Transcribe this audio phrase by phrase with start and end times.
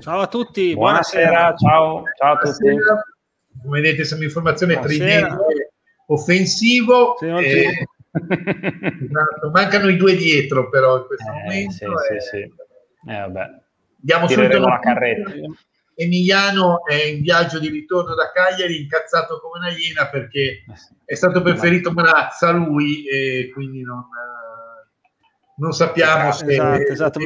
[0.00, 1.28] Ciao a tutti, buonasera.
[1.28, 1.56] buonasera.
[1.56, 2.62] Ciao, ciao a tutti.
[2.62, 3.04] Buonasera.
[3.62, 5.72] Come vedete siamo in formazione tridente
[6.06, 7.16] offensivo.
[7.18, 7.88] Sì, e...
[8.10, 9.50] esatto.
[9.52, 11.72] Mancano i due dietro però in questo eh, momento.
[11.72, 12.20] Sì, e...
[12.20, 12.36] sì, sì.
[13.10, 13.50] Eh, vabbè.
[13.96, 15.32] Diamo subito la carretta.
[15.94, 20.64] Emiliano è in viaggio di ritorno da Cagliari, incazzato come una iena perché eh
[21.06, 24.04] è stato preferito Marazza lui e quindi non,
[25.56, 26.52] non sappiamo se...
[26.52, 27.20] Esatto, esatto.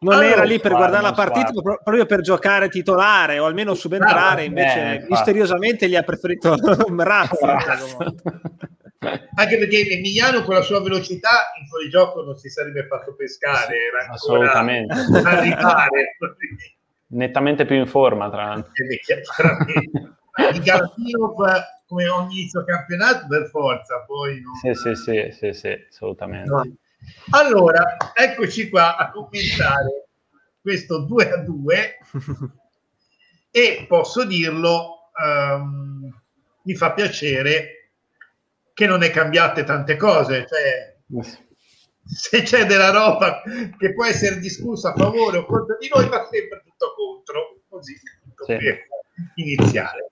[0.00, 1.82] Non allora, era lì per guardare la partita, guarda.
[1.82, 6.54] proprio per giocare titolare o almeno subentrare, invece eh, misteriosamente gli ha preferito
[6.88, 7.56] Marazza.
[9.34, 14.12] Anche perché Emiliano con la sua velocità in fuorigioco non si sarebbe fatto pescare, era
[14.12, 14.94] assolutamente.
[15.24, 16.16] Arrivare.
[17.10, 18.72] Nettamente più in forma, tra l'altro.
[20.52, 21.34] Di Garfinov
[21.86, 24.54] come ogni inizio campionato per forza, poi non...
[24.56, 26.50] sì, sì, sì, sì, sì, assolutamente.
[26.50, 26.62] No.
[27.30, 30.08] Allora, eccoci qua a commentare
[30.60, 31.98] questo 2 a 2
[33.50, 36.12] e posso dirlo, um,
[36.62, 37.90] mi fa piacere
[38.72, 40.96] che non è cambiate tante cose, cioè,
[42.04, 43.42] se c'è della roba
[43.76, 47.94] che può essere discussa a favore o contro di noi, va sempre tutto contro, così
[48.46, 49.42] sì.
[49.42, 50.08] iniziale.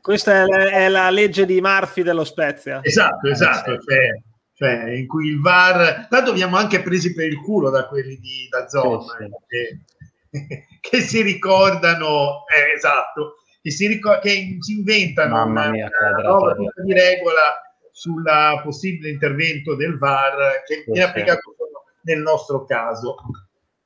[0.00, 2.80] Questa è la, è la, legge di Murphy dello Spezia.
[2.82, 4.20] Esatto, esatto, cioè,
[4.62, 8.46] cioè, in cui il VAR, tanto abbiamo anche presi per il culo da quelli di
[8.48, 10.38] da Zona, sì, sì.
[10.38, 16.54] che, che, si ricordano, eh, esatto, che si, ricor- che si inventano mia, una, roba
[16.54, 17.60] di regola
[17.90, 18.22] sul
[18.62, 23.16] possibile intervento del VAR che viene applicato solo nel nostro caso.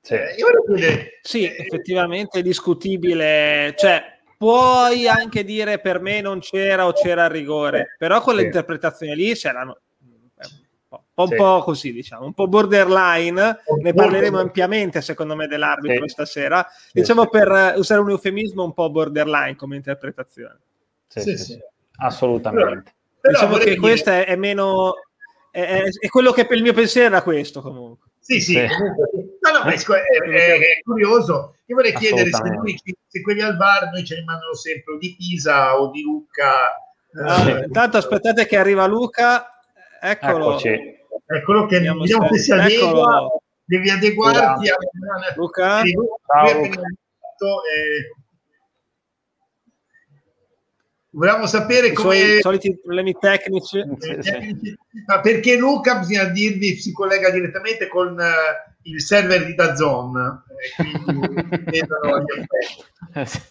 [0.03, 4.03] Sì, eh, chiedere, sì eh, effettivamente è discutibile, cioè
[4.37, 8.43] puoi anche dire per me non c'era o c'era il rigore, però con sì.
[8.43, 9.81] l'interpretazione lì c'erano
[11.17, 11.34] un po', sì.
[11.34, 16.12] po' così, diciamo, un po' borderline, ne parleremo ampiamente secondo me dell'arbitro sì.
[16.12, 20.59] stasera, diciamo per usare un eufemismo un po' borderline come interpretazione.
[21.06, 21.59] Sì, sì,
[21.98, 22.92] assolutamente.
[23.20, 23.81] Però diciamo che dire...
[23.81, 24.94] questo è, è meno...
[25.50, 28.10] È, è, è, quello che per il mio pensiero era questo comunque.
[28.21, 28.59] Sì, sì, sì.
[28.59, 31.55] No, no, ma è, è, curioso.
[31.66, 34.99] Io vorrei chiedere se, noi, se quelli al bar noi ce ne mandano sempre o
[34.99, 36.75] di Pisa o di Luca.
[37.25, 39.49] Ah, eh, intanto aspettate che arriva Luca.
[40.00, 40.50] Eccolo.
[40.50, 40.96] Eccoci.
[41.25, 43.28] Eccolo che vediamo, vediamo se si adegua.
[43.65, 44.69] Devi adeguarti.
[44.69, 44.77] A...
[45.37, 45.81] Luca.
[45.82, 46.81] Sì, Ciao, Luca.
[46.81, 48.16] Eh,
[51.16, 52.19] Volevamo sapere come...
[52.19, 53.78] I soliti problemi tecnici.
[53.78, 54.76] Eh, tecnici.
[55.06, 60.44] Ma perché Luca, bisogna dirvi, si collega direttamente con uh, il server di Dazon.
[60.75, 61.26] E quindi
[61.65, 62.25] vedono gli
[63.15, 63.44] effetti.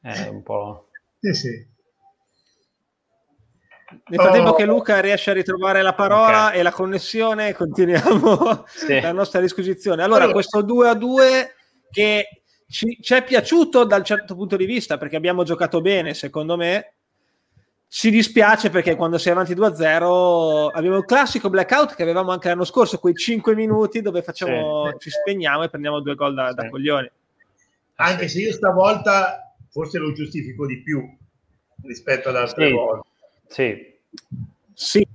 [0.00, 0.88] È un po'...
[1.20, 1.66] Sì, sì.
[4.08, 4.54] Nel frattempo oh.
[4.54, 6.60] che Luca riesce a ritrovare la parola okay.
[6.60, 9.00] e la connessione, continuiamo sì.
[9.00, 10.04] la nostra disquisizione.
[10.04, 11.54] Allora, allora, questo 2 a 2
[11.90, 16.56] che ci, ci, è piaciuto dal certo punto di vista perché abbiamo giocato bene, secondo
[16.56, 16.92] me.
[17.88, 22.64] Ci dispiace perché quando sei avanti 2-0 abbiamo il classico blackout che avevamo anche l'anno
[22.64, 24.98] scorso, quei 5 minuti dove facciamo, sì.
[24.98, 26.54] ci spegniamo e prendiamo due gol da, sì.
[26.54, 27.10] da coglioni.
[27.96, 31.00] Anche se io stavolta forse lo giustifico di più
[31.82, 32.72] rispetto ad altre sì.
[32.72, 33.08] volte.
[33.48, 33.94] Sì.
[34.72, 35.06] Sì.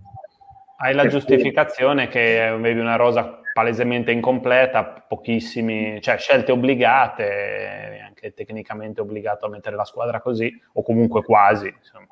[0.78, 9.02] Hai la giustificazione che avevi una rosa palesemente incompleta, pochissimi, cioè scelte obbligate, anche tecnicamente
[9.02, 11.68] obbligato a mettere la squadra così, o comunque quasi.
[11.68, 12.08] Insomma.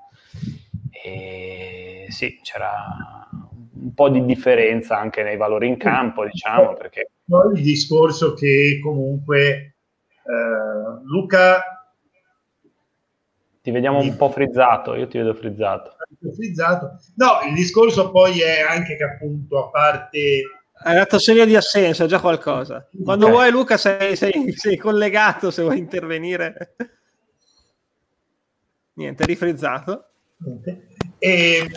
[0.91, 7.09] E sì, c'era un po' di differenza anche nei valori in campo, diciamo, perché...
[7.25, 9.75] Poi il discorso che comunque
[10.11, 11.78] eh, Luca...
[13.69, 15.95] Ti vediamo un po' frizzato, io ti vedo frizzato.
[16.35, 16.99] frizzato.
[17.17, 20.41] No, il discorso poi è anche che appunto a parte
[20.81, 22.87] hai dato segno di assenso, è già qualcosa.
[23.03, 23.37] Quando okay.
[23.37, 26.75] vuoi, Luca, sei, sei, sei, collegato se vuoi intervenire.
[28.93, 30.05] Niente, rifrizzato.
[31.19, 31.67] E,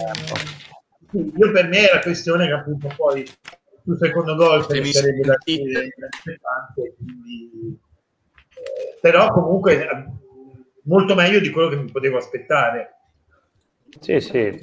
[1.10, 3.28] io per me è la questione che appunto poi
[3.84, 5.88] sul secondo gol se mi sarebbe da dire
[6.74, 7.78] quindi,
[8.48, 10.21] eh, però comunque
[10.82, 12.96] molto meglio di quello che mi potevo aspettare.
[14.00, 14.58] Sì, sì.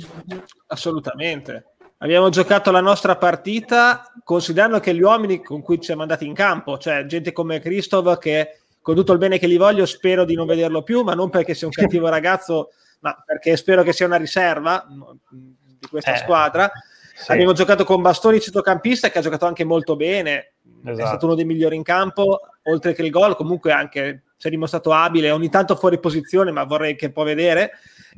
[0.68, 6.25] Assolutamente abbiamo giocato la nostra partita considerando che gli uomini con cui ci siamo andati
[6.25, 10.24] in campo, cioè gente come Christoph che con tutto il bene che gli voglio spero
[10.24, 13.94] di non vederlo più, ma non perché sia un cattivo ragazzo, ma perché spero che
[13.94, 14.86] sia una riserva
[15.30, 16.72] di questa eh, squadra.
[17.13, 17.31] Sì.
[17.31, 20.54] Abbiamo giocato con Bastoni centrocampista che ha giocato anche molto bene,
[20.86, 21.01] esatto.
[21.01, 24.50] è stato uno dei migliori in campo, oltre che il gol comunque anche si è
[24.50, 27.71] dimostrato abile, ogni tanto fuori posizione, ma vorrei che può vedere.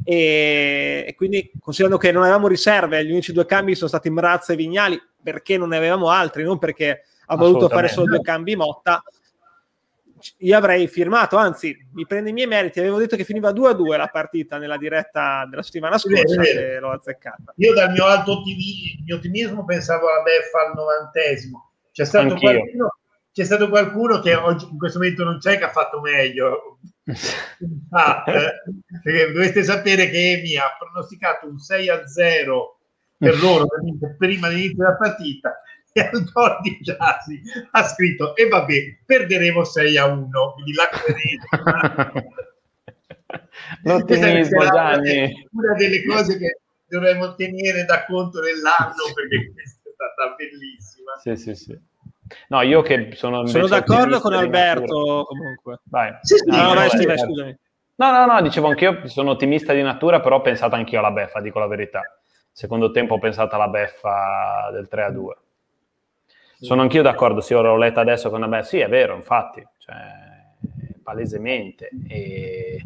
[0.03, 4.53] E, e, quindi considerando che non avevamo riserve, gli unici due cambi sono stati Mrazza
[4.53, 8.55] e Vignali perché non ne avevamo altri, non perché ha voluto fare solo due cambi
[8.55, 9.03] Motta,
[10.37, 12.79] io avrei firmato, anzi, mi prendo i miei meriti.
[12.79, 17.53] Avevo detto che finiva 2-2 la partita nella diretta della settimana scorsa e l'ho azzeccata.
[17.55, 18.43] Io dal mio alto
[19.07, 21.71] ottimismo, pensavo alla beffa al novantesimo.
[21.91, 22.99] C'è stato, qualcuno,
[23.33, 26.79] c'è stato qualcuno che oggi in questo momento non c'è che ha fatto meglio.
[27.91, 32.79] ah, eh, dovete sapere che Emi ha pronosticato un 6 0
[33.17, 33.67] per loro
[34.17, 35.61] prima dell'inizio della partita
[35.93, 37.41] e Alberti Giasi
[37.71, 40.89] ha scritto e vabbè perderemo 6 a 1 quindi la
[43.83, 45.47] l'ottimismo Gianni.
[45.51, 51.17] una delle cose che dovremmo tenere da conto nell'anno perché questa è stata bellissima.
[51.21, 51.89] Sì sì sì
[52.49, 55.79] no io che sono sono d'accordo con Alberto comunque.
[55.83, 56.13] Vai.
[56.21, 57.57] Sì, sì, no, no, vai, vai, scusami.
[57.95, 61.41] No no no dicevo anch'io sono ottimista di natura però ho pensato anch'io alla beffa
[61.41, 62.01] dico la verità.
[62.51, 65.35] Secondo tempo ho pensato alla beffa del 3 a 2
[66.61, 69.95] sono anch'io d'accordo, sì, ora l'ho letta adesso con me, sì, è vero, infatti, cioè,
[71.01, 71.89] palesemente.
[72.07, 72.83] E...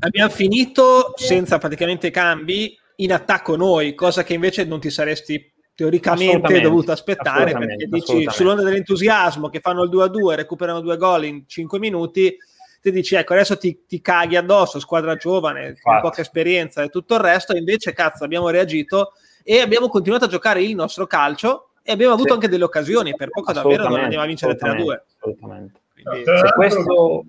[0.00, 6.60] Abbiamo finito senza praticamente cambi in attacco noi, cosa che invece non ti saresti teoricamente
[6.60, 11.78] dovuto aspettare perché dici sull'onda dell'entusiasmo che fanno il 2-2 recuperano due gol in 5
[11.78, 12.36] minuti
[12.80, 17.14] ti dici ecco adesso ti, ti caghi addosso squadra giovane con poca esperienza e tutto
[17.14, 21.92] il resto invece cazzo abbiamo reagito e abbiamo continuato a giocare il nostro calcio e
[21.92, 22.34] abbiamo avuto sì.
[22.34, 25.04] anche delle occasioni, per poco davvero non andiamo a vincere 3 a 2.
[25.18, 25.80] Assolutamente.
[25.92, 27.24] Quindi, se questo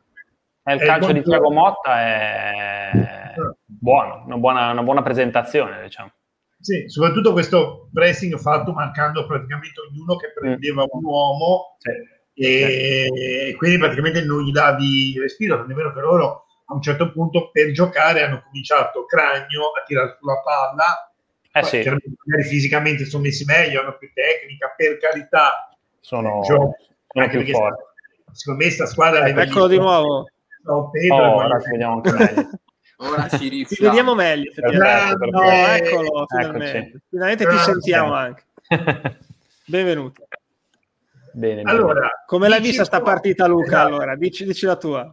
[0.62, 2.92] è il calcio di Tiago Motta, è
[3.66, 6.12] buono, una buona, una buona presentazione, diciamo.
[6.64, 11.92] Sì, soprattutto questo pressing fatto mancando praticamente ognuno che prendeva un uomo sì.
[12.42, 13.10] e,
[13.50, 13.56] sì.
[13.58, 17.52] quindi praticamente non gli davi respiro, non è vero che loro a un certo punto
[17.52, 21.14] per giocare hanno cominciato Cragno a tirare sulla palla
[21.56, 21.84] eh sì.
[21.84, 25.70] magari fisicamente sono messi meglio, hanno più tecnica, per carità.
[26.00, 26.76] Sono, gioco,
[27.08, 27.84] sono più forti.
[28.32, 29.26] Secondo me sta squadra...
[29.26, 30.28] Eh, eccolo di nuovo.
[30.64, 32.50] No, Pedro, oh, vediamo anche meglio.
[33.04, 33.68] Ora ci riusciamo.
[33.76, 34.52] Ci vediamo meglio.
[34.54, 37.02] Perfetto, no, eccolo, finalmente.
[37.10, 38.46] Finalmente ti sentiamo anche.
[39.66, 40.28] Benvenuto.
[41.34, 43.82] Bene, allora, come l'hai vista sta partita Luca?
[43.82, 45.12] Allora, dici, dici la tua.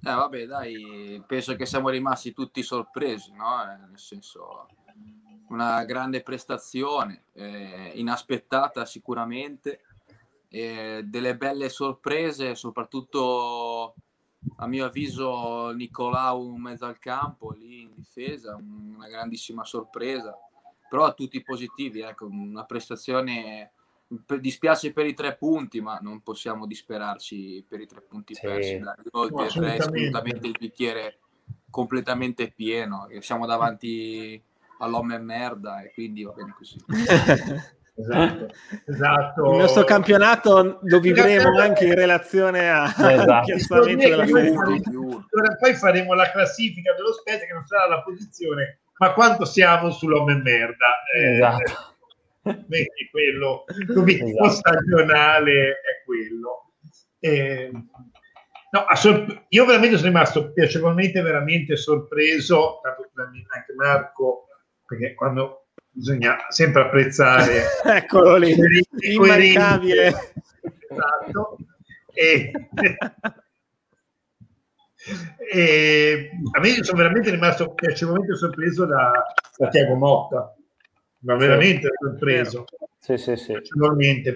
[0.00, 3.62] Eh, vabbè, dai, penso che siamo rimasti tutti sorpresi, no?
[3.62, 4.66] Eh, nel senso,
[5.48, 9.82] una grande prestazione, eh, inaspettata sicuramente,
[10.48, 13.94] eh, delle belle sorprese, soprattutto
[14.56, 20.36] a mio avviso Nicolau in mezzo al campo, lì in difesa, una grandissima sorpresa,
[20.88, 23.72] però a tutti positivi, ecco, una prestazione
[24.40, 28.40] dispiace per i tre punti, ma non possiamo disperarci per i tre punti sì.
[28.40, 28.78] persi.
[28.78, 28.94] Dai.
[29.52, 31.18] Terrei assolutamente il bicchiere
[31.70, 34.42] completamente pieno, siamo davanti
[34.78, 36.78] all'uomo merda e quindi va bene così.
[37.98, 38.48] esatto,
[38.86, 39.52] esatto.
[39.52, 46.30] Il nostro campionato lo vivremo anche in relazione al piazzamento della Ora poi faremo la
[46.30, 51.02] classifica dello Spezia che non sarà la posizione, ma quanto siamo sull'uomo merda.
[51.14, 51.96] Eh, esatto.
[52.66, 54.50] Vedi, quello l'obiettivo esatto.
[54.50, 56.72] stagionale è quello.
[57.20, 64.46] Eh, no, sor- io veramente sono rimasto piacevolmente veramente sorpreso, tanto anche Marco
[64.88, 65.67] perché quando
[65.98, 68.54] bisogna sempre apprezzare eccolo lì
[69.00, 70.06] immancabile
[70.88, 71.56] esatto.
[72.12, 72.52] e,
[75.52, 79.10] e a me sono veramente rimasto piacevolmente sorpreso da,
[79.56, 80.52] da Tiago Motta.
[81.20, 81.94] Ma veramente sì.
[81.98, 82.64] sorpreso
[83.00, 83.60] sì, sì, sì.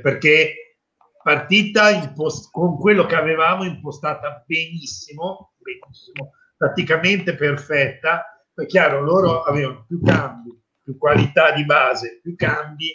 [0.01, 0.79] perché
[1.23, 8.45] partita impost- con quello che avevamo impostata benissimo, benissimo praticamente perfetta.
[8.55, 12.91] È chiaro, loro avevano più cambi, più qualità di base, più cambi.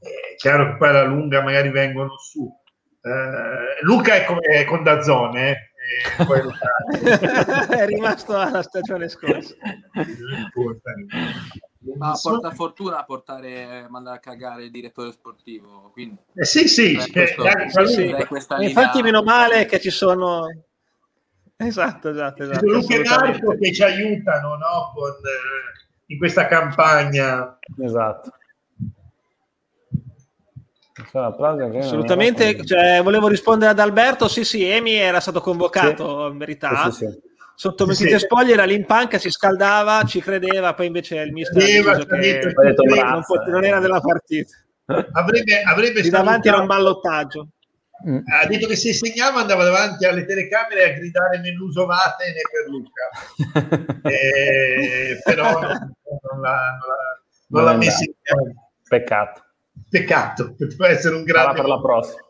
[0.00, 2.42] È chiaro che poi alla lunga magari vengono su.
[3.02, 5.70] Uh, Luca è, come, è con Dazzone, eh?
[7.76, 9.54] è rimasto alla stagione scorsa.
[11.96, 15.90] Ma porta fortuna a portare, mandare a cagare il direttore sportivo.
[15.92, 17.42] Quindi, eh sì, sì, questo,
[17.84, 18.14] sì, sì.
[18.60, 20.46] Infatti, meno male che ci sono
[21.66, 22.66] Esatto, esatto, esatto.
[22.66, 24.92] Luca e Marco che ci aiutano no?
[24.94, 25.81] Con, eh,
[26.12, 27.58] in questa campagna.
[27.78, 28.32] Esatto.
[31.80, 36.32] Assolutamente, cioè, volevo rispondere ad Alberto, sì sì, Emi era stato convocato sì.
[36.32, 37.20] in verità, sì, sì,
[37.54, 38.24] sotto mentite sì.
[38.24, 42.06] spoglie era lì in panca, si scaldava, ci credeva, poi invece il mister ha deciso
[42.06, 44.54] che non, non, era della partita.
[45.12, 47.48] Avrebbe, avrebbe davanti era un ballottaggio.
[48.08, 48.18] Mm.
[48.24, 54.00] Ha detto che se segnava andava davanti alle telecamere a gridare Meluso Vatene per Luca.
[54.08, 58.12] eh, però non, non l'ha, non l'ha, non l'ha messo in
[58.88, 59.42] Peccato.
[59.88, 61.60] Peccato, poteva essere un grande...
[61.60, 62.20] per la prossima.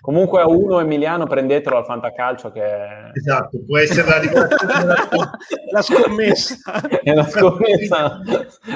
[0.00, 3.10] Comunque a uno Emiliano prendetelo al Fantacalcio che...
[3.12, 4.20] Esatto, può essere la,
[5.72, 6.56] la scommessa.
[7.02, 8.20] È la scommessa.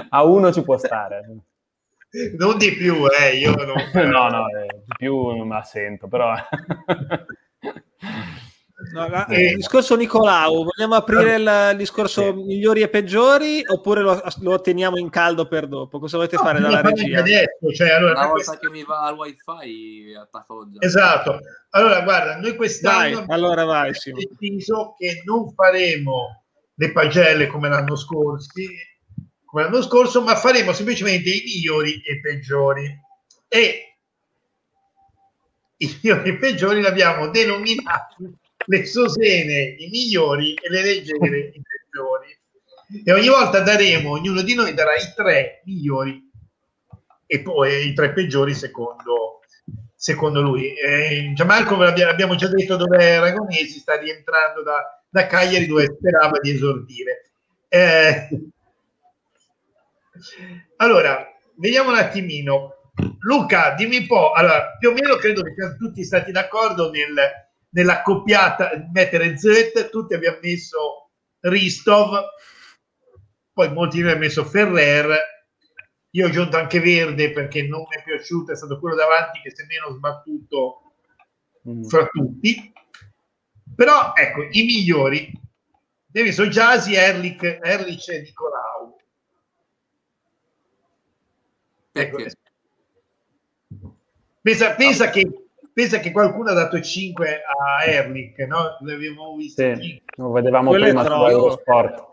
[0.08, 1.24] A uno ci può stare.
[2.36, 3.74] Non di più, eh, io non...
[4.10, 6.34] no, no, eh, di più non me la sento, però...
[8.92, 9.50] No, la, eh.
[9.50, 12.32] Il discorso Nicolau, vogliamo aprire il discorso sì.
[12.32, 16.00] migliori e peggiori oppure lo, lo, teniamo in caldo per dopo?
[16.00, 17.20] Cosa volete no, fare dalla regia?
[17.20, 18.58] Adesso, cioè, allora, Una volta questa...
[18.58, 20.84] che mi va al wifi attacco già.
[20.84, 21.38] Esatto.
[21.70, 26.42] Allora, guarda, noi quest'anno Dai, allora vai, abbiamo deciso che non faremo
[26.74, 28.48] le pagelle come l'anno scorso,
[29.52, 33.00] come l'anno scorso, ma faremo semplicemente i migliori e i peggiori.
[33.48, 33.96] E
[35.76, 41.38] i migliori e i peggiori li abbiamo denominati le sosene i migliori e le leggere
[41.38, 42.38] i peggiori.
[43.04, 46.30] E ogni volta daremo, ognuno di noi darà i tre migliori
[47.26, 49.40] e poi i tre peggiori secondo,
[49.94, 50.72] secondo lui.
[50.74, 56.38] Eh, Gianmarco abbiamo già detto dove è Aragonesi, sta rientrando da, da Cagliari dove sperava
[56.40, 57.32] di esordire.
[57.68, 58.28] Eh,
[60.76, 61.26] allora,
[61.56, 62.74] vediamo un attimino.
[63.20, 67.14] Luca, dimmi un po', allora, più o meno credo che siamo tutti stati d'accordo nel,
[67.70, 71.10] nella coppiata mettere Z, tutti abbiamo messo
[71.40, 72.24] Ristov,
[73.52, 75.18] poi molti hanno messo Ferrer,
[76.14, 79.50] io ho aggiunto anche Verde perché non mi è piaciuto, è stato quello davanti che
[79.54, 80.92] si è meno sbattuto
[81.68, 81.84] mm.
[81.84, 82.72] fra tutti.
[83.74, 85.32] Però ecco, i migliori,
[86.06, 88.71] Davison Giasi, Erlich, Erlich e Nicolau.
[91.92, 92.16] Ecco.
[94.40, 98.76] Pensa, pensa che pensa che qualcuno ha dato 5 a Erlich, no?
[98.80, 99.62] L'abbiamo visto.
[99.74, 102.10] Sì, lo vedevamo Quello prima su Eurosport.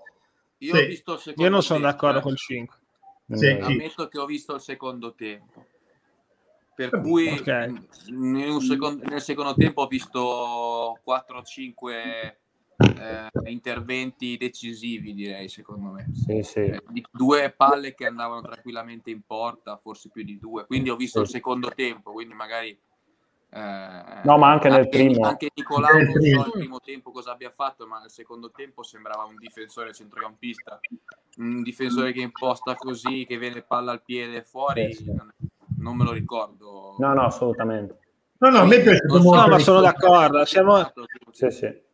[0.59, 0.81] Io, sì.
[0.81, 2.21] ho visto il Io non sono tempo, d'accordo eh.
[2.21, 2.77] col 5.
[3.31, 5.65] Sì, Ammetto che ho visto il secondo tempo.
[6.75, 7.73] Per cui okay.
[8.07, 12.35] nel, secondo, nel, secondo, tempo ho visto 4-5
[12.79, 16.07] eh, interventi decisivi, direi, secondo me.
[16.13, 16.59] Sì, sì.
[16.59, 16.81] Eh,
[17.11, 20.65] due palle che andavano tranquillamente in porta, forse più di due.
[20.65, 22.79] Quindi ho visto il secondo tempo, quindi magari
[23.51, 25.25] eh, no, ma anche, nel primo.
[25.25, 29.23] Anche Nicolao non so il primo tempo cosa abbia fatto, ma nel secondo tempo sembrava
[29.23, 30.79] un difensore centrocampista,
[31.37, 35.15] un difensore che imposta così, che viene palla al piede fuori, sì, sì.
[35.77, 36.95] non me lo ricordo.
[36.99, 37.97] No, no, assolutamente.
[38.37, 39.35] No, no, a me piace molto.
[39.35, 40.45] No, ma sono d'accordo.
[40.45, 40.91] Siamo...
[41.31, 41.87] Sì, sì.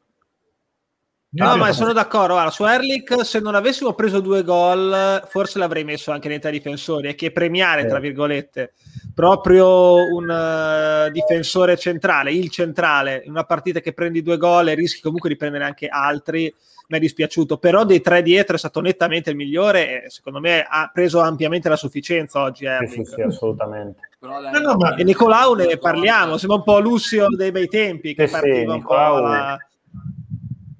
[1.36, 2.34] No, ma sono d'accordo.
[2.34, 6.51] Guarda, su Erlich, se non avessimo preso due gol, forse l'avrei messo anche nei tre
[6.51, 7.10] difensori.
[7.10, 8.74] E che premiare, tra virgolette,
[9.13, 14.75] proprio un uh, difensore centrale, il centrale, in una partita che prendi due gol e
[14.75, 16.54] rischi comunque di prendere anche altri.
[16.88, 20.63] Mi è dispiaciuto, però dei tre dietro è stato nettamente il migliore e secondo me
[20.70, 22.65] ha preso ampiamente la sufficienza oggi.
[22.65, 22.92] Erlich.
[22.92, 24.10] Sì, sì, assolutamente.
[24.20, 24.96] No, no, ma...
[24.96, 28.65] E Nicolau ne parliamo, sembra un po' Lucio dei bei tempi che sì, partiva sì,
[28.65, 29.15] un Nicolau...
[29.15, 29.60] po' la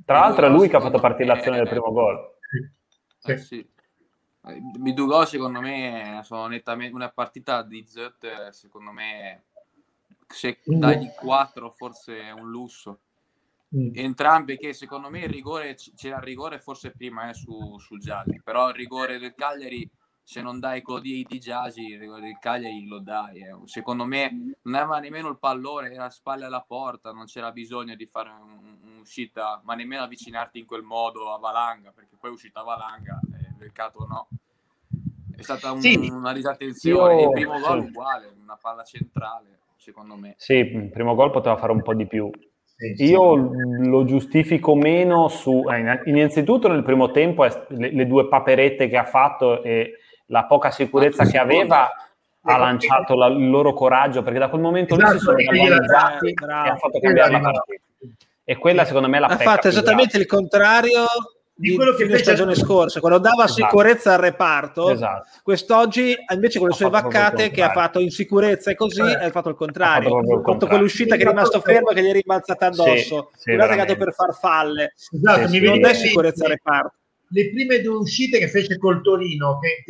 [0.06, 2.34] tra l'altro è lui che ha fatto partire l'azione del primo gol.
[3.24, 3.68] Eh, sì.
[4.48, 9.46] I due gol secondo me sono nettamente una partita di Z secondo me
[10.28, 13.00] se dagli 4 forse è un lusso
[13.76, 13.92] mm.
[13.94, 18.40] entrambi che secondo me il rigore c'era il rigore forse prima eh, su, su Gialli
[18.44, 19.90] però il rigore del Cagliari
[20.28, 23.42] se non dai quello di, di Giasi, il Cagliari lo dai.
[23.42, 23.56] Eh.
[23.66, 27.94] Secondo me non aveva nemmeno il pallone, era a spalle alla porta, non c'era bisogno
[27.94, 28.32] di fare
[28.84, 33.54] un'uscita, ma nemmeno avvicinarti in quel modo a Valanga, perché poi è uscita Valanga, eh,
[33.56, 34.28] peccato no.
[35.38, 36.10] È stata un, sì.
[36.12, 37.22] una disattenzione.
[37.22, 37.28] Io...
[37.28, 37.88] Il primo gol sì.
[37.90, 40.34] uguale, una palla centrale, secondo me.
[40.38, 42.32] Sì, il primo gol poteva fare un po' di più.
[42.98, 45.64] Io lo giustifico meno su...
[45.70, 50.72] Eh, innanzitutto nel primo tempo le, le, due paperette che ha fatto e la poca
[50.72, 51.90] sicurezza che aveva
[52.48, 56.28] ha lanciato la, il loro coraggio perché da quel momento esatto, lì si sono galvanizzati
[56.28, 57.84] e ha fatto cambiare la partita.
[58.44, 61.06] E quella secondo me la ha fatto esattamente il contrario
[61.56, 63.64] di, di quello che fece stagione scorsa quando dava esatto.
[63.64, 65.30] sicurezza al reparto esatto.
[65.42, 69.26] quest'oggi invece con le sue vaccate che ha fatto insicurezza e così eh.
[69.26, 70.18] ha fatto il contrario.
[70.18, 73.32] ha fatto quell'uscita che è rimasto fermo e che gli è rimbalzata addosso.
[73.34, 76.98] sì, sì, non per farfalle esatto, sì, non è sicurezza al reparto
[77.30, 79.84] le prime due uscite che fece col Torino, che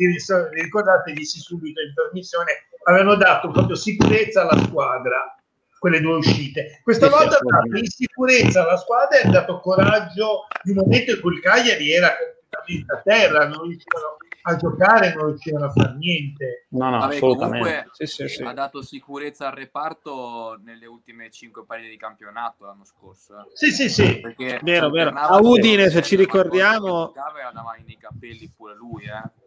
[0.52, 5.36] ricordate, dissi subito in trasmissione, avevano dato proprio sicurezza alla squadra,
[5.78, 6.80] quelle due uscite.
[6.82, 11.20] Questa volta ha dato insicurezza alla squadra e ha dato coraggio di un momento in
[11.20, 14.16] cui il Cagliari era completamente a terra, non riuscivano
[14.48, 16.66] a giocare non riuscivano a fare niente.
[16.70, 17.88] No, no, Vabbè, assolutamente.
[17.92, 18.42] Sì, sì, sì.
[18.42, 23.40] Ha dato sicurezza al reparto nelle ultime cinque partite di campionato l'anno scorso.
[23.40, 23.44] Eh.
[23.54, 24.20] Sì, sì, sì.
[24.20, 25.10] Perché vero, vero.
[25.10, 27.12] A Udine, se ci ricordiamo...
[27.16, 29.44] Aveva davanti nei capelli pure lui, eh.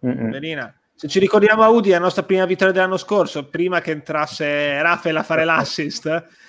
[0.00, 4.82] Verina, se ci ricordiamo a Udi, la nostra prima vittoria dell'anno scorso, prima che entrasse
[4.82, 6.06] Rafael a fare l'assist,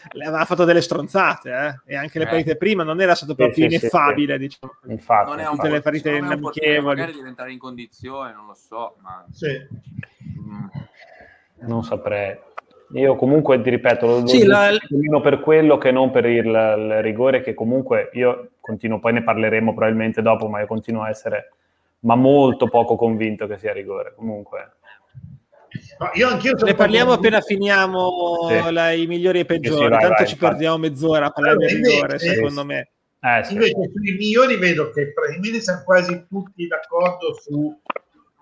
[0.10, 1.94] aveva fatto delle stronzate, eh?
[1.94, 2.28] e anche le eh.
[2.28, 4.74] partite prima non era stato proprio sì, ineffabile, sì, diciamo.
[4.90, 7.00] Infatti, non è un tutte le partite amichevoli.
[7.00, 9.26] Magari diventare in condizione, non lo so, ma...
[9.26, 10.66] Mm.
[11.70, 12.38] Non saprei.
[12.96, 15.22] Io comunque ti ripeto, lo, sì, lo la...
[15.22, 19.74] per quello che non per il, il, rigore, che comunque io continuo, poi ne parleremo
[19.74, 21.54] probabilmente dopo, ma io continuo a essere
[22.02, 24.14] ma molto poco convinto che sia rigore.
[24.16, 24.78] Comunque.
[26.00, 28.72] No, io anch'io ne parliamo appena finiamo sì.
[28.74, 30.50] la, i migliori e peggiori, sì, sì, vai, tanto vai, ci vai.
[30.50, 32.92] perdiamo mezz'ora a parlare di rigore, invece, secondo me.
[33.22, 33.54] Eh, sì.
[33.54, 37.80] Invece sui migliori vedo che praticamente siamo quasi tutti d'accordo su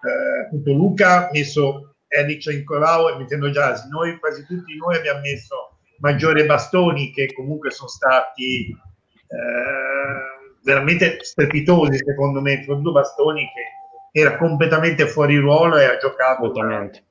[0.02, 3.84] eh, Luca ha messo Erich in Colau e mettendo Jazz.
[3.86, 11.98] Noi quasi tutti noi abbiamo messo Maggiore Bastoni che comunque sono stati eh, veramente strepitosi
[11.98, 17.04] secondo me, con due bastoni che era completamente fuori ruolo e ha giocato veramente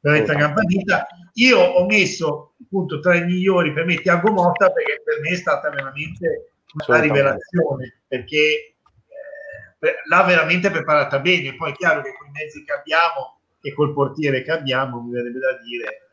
[0.00, 1.06] una gran partita.
[1.34, 5.36] Io ho messo appunto tra i migliori per me Tiago Motta perché per me è
[5.36, 6.52] stata veramente
[6.86, 11.54] una rivelazione perché eh, l'ha veramente preparata bene.
[11.54, 15.12] Poi è chiaro che con i mezzi che abbiamo e col portiere che abbiamo, mi
[15.12, 16.08] verrebbe da dire.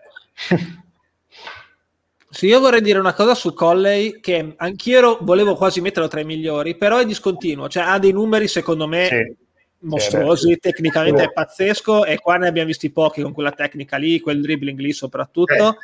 [2.30, 6.26] Sì, io vorrei dire una cosa su Colley che anch'io volevo quasi metterlo tra i
[6.26, 9.36] migliori, però è discontinuo, cioè ha dei numeri secondo me sì,
[9.80, 14.20] mostruosi, sì, tecnicamente è pazzesco e qua ne abbiamo visti pochi con quella tecnica lì,
[14.20, 15.78] quel dribbling lì soprattutto,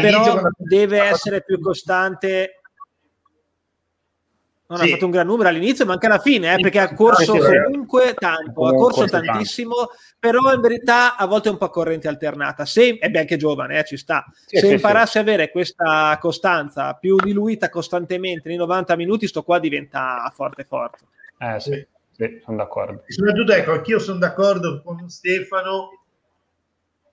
[0.00, 2.55] però deve essere più costante
[4.68, 4.84] non sì.
[4.84, 8.14] ha fatto un gran numero all'inizio, ma anche alla fine, eh, perché ha corso comunque
[8.14, 12.64] tanto, ha corso tantissimo, però in verità a volte è un po' corrente alternata.
[12.64, 14.24] Se, è anche giovane, eh, ci sta.
[14.46, 19.42] Sì, Se sì, imparasse a avere questa costanza più diluita costantemente nei 90 minuti, sto
[19.42, 21.04] qua diventa forte forte.
[21.38, 23.04] Eh sì, sì sono d'accordo.
[23.06, 25.90] E soprattutto, ecco, anch'io sono d'accordo con Stefano,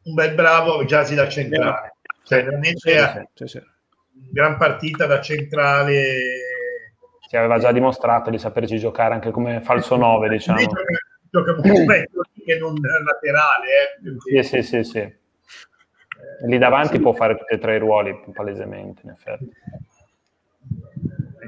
[0.04, 1.96] un bel bravo Giasi da centrale.
[2.24, 3.30] Cioè, veramente
[4.32, 6.53] gran partita da centrale
[7.34, 10.60] si aveva già dimostrato di saperci giocare anche come falso 9, diciamo.
[11.32, 13.68] Gioca molto meglio che non laterale.
[14.30, 15.00] Eh, sì, sì, sì, sì.
[15.00, 15.18] Eh,
[16.46, 17.02] Lì davanti sì.
[17.02, 19.50] può fare tutti e tre i ruoli, palesemente, in effetti.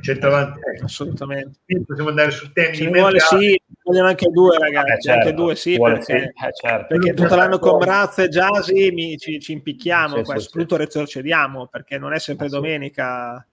[0.02, 1.60] Centravanti, eh, assolutamente.
[1.86, 2.76] Possiamo andare su temi.
[2.76, 4.89] Ci vuole, sì, vogliono anche due, ragazzi.
[4.89, 5.19] Eh, certo.
[5.19, 6.13] Anche due, sì, perché, sì.
[6.13, 6.86] Eh, certo.
[6.88, 10.78] perché tutto l'anno con Braz e Jasi mi, ci, ci, impicchiamo, sì, poi sì, soprattutto
[10.78, 13.45] retrocediamo perché non è sempre domenica.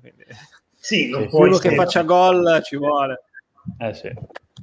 [0.00, 0.24] Quindi...
[0.80, 3.24] Sì, non sì, uno che faccia gol ci vuole.
[3.78, 4.10] Eh sì.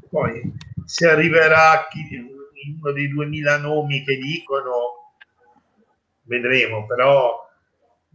[0.09, 0.51] Poi
[0.83, 2.07] se arriverà chi,
[2.79, 5.13] uno dei 2000 nomi che dicono,
[6.23, 7.47] vedremo, però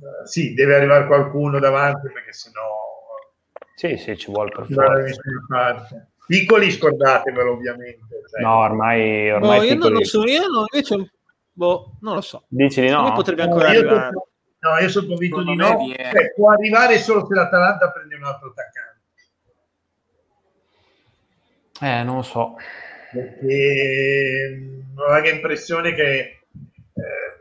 [0.00, 2.60] eh, sì, deve arrivare qualcuno davanti perché sennò...
[3.76, 6.08] Sì, sì, ci vuole per forza.
[6.26, 8.22] Piccoli scordatevelo ovviamente.
[8.30, 8.42] Cioè.
[8.42, 9.30] No, ormai...
[9.30, 11.12] ormai no, io non lo so, io no, invece...
[11.52, 12.44] Boh, non lo so.
[12.48, 13.12] Dici di no?
[13.12, 14.10] potrebbe ancora no, arrivare.
[14.62, 15.88] No, io sono convinto di no.
[15.88, 19.00] Cioè, può arrivare solo se l'Atalanta prende un altro attaccante.
[21.80, 22.54] Eh, non lo so.
[23.10, 26.44] Perché mm, ho la impressione che...
[26.94, 27.40] Eh,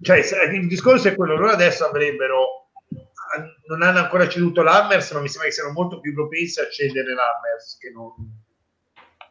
[0.00, 2.70] cioè, il discorso è quello, loro adesso avrebbero...
[3.66, 7.12] Non hanno ancora ceduto l'Hammers, ma mi sembra che siano molto più propensi a cedere
[7.12, 8.14] l'Hammers che non,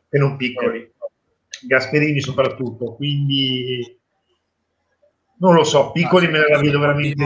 [0.09, 0.91] che non piccoli.
[1.63, 4.00] Gasperini soprattutto, quindi
[5.41, 7.25] non lo so, piccoli me la vedo veramente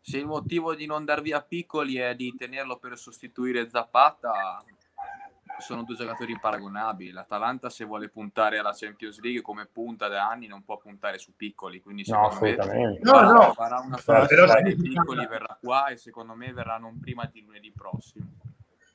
[0.00, 4.62] Se il motivo di non dar via piccoli è di tenerlo per sostituire Zapata,
[5.58, 7.12] sono due giocatori imparagonabili.
[7.12, 11.34] L'Atalanta, se vuole puntare alla Champions League come punta da anni, non può puntare su
[11.36, 11.80] piccoli.
[11.80, 13.52] Quindi, secondo no, me, no, farà, no.
[13.52, 17.72] farà una fase dei piccoli, verrà qua e secondo me verrà non prima di lunedì
[17.72, 18.26] prossimo.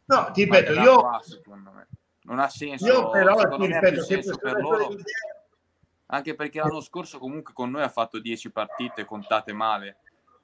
[0.06, 1.00] No, ti ripeto, io.
[1.00, 1.22] Qua,
[1.74, 1.88] me.
[2.24, 2.86] Non ha senso.
[2.86, 4.96] Io, però, ti ripeto, senso per loro
[6.12, 9.98] anche perché l'anno scorso comunque con noi ha fatto 10 partite contate male.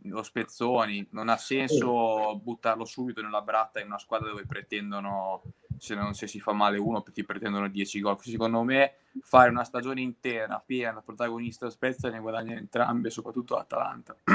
[0.03, 5.41] Lo Spezzoni non ha senso buttarlo subito nella bratta in una squadra dove pretendono
[5.77, 8.17] se, non, se si fa male uno ti pretendono 10 gol.
[8.21, 14.15] Secondo me fare una stagione intera piena protagonista Spezia ne guadagna entrambe soprattutto l'Atalanta.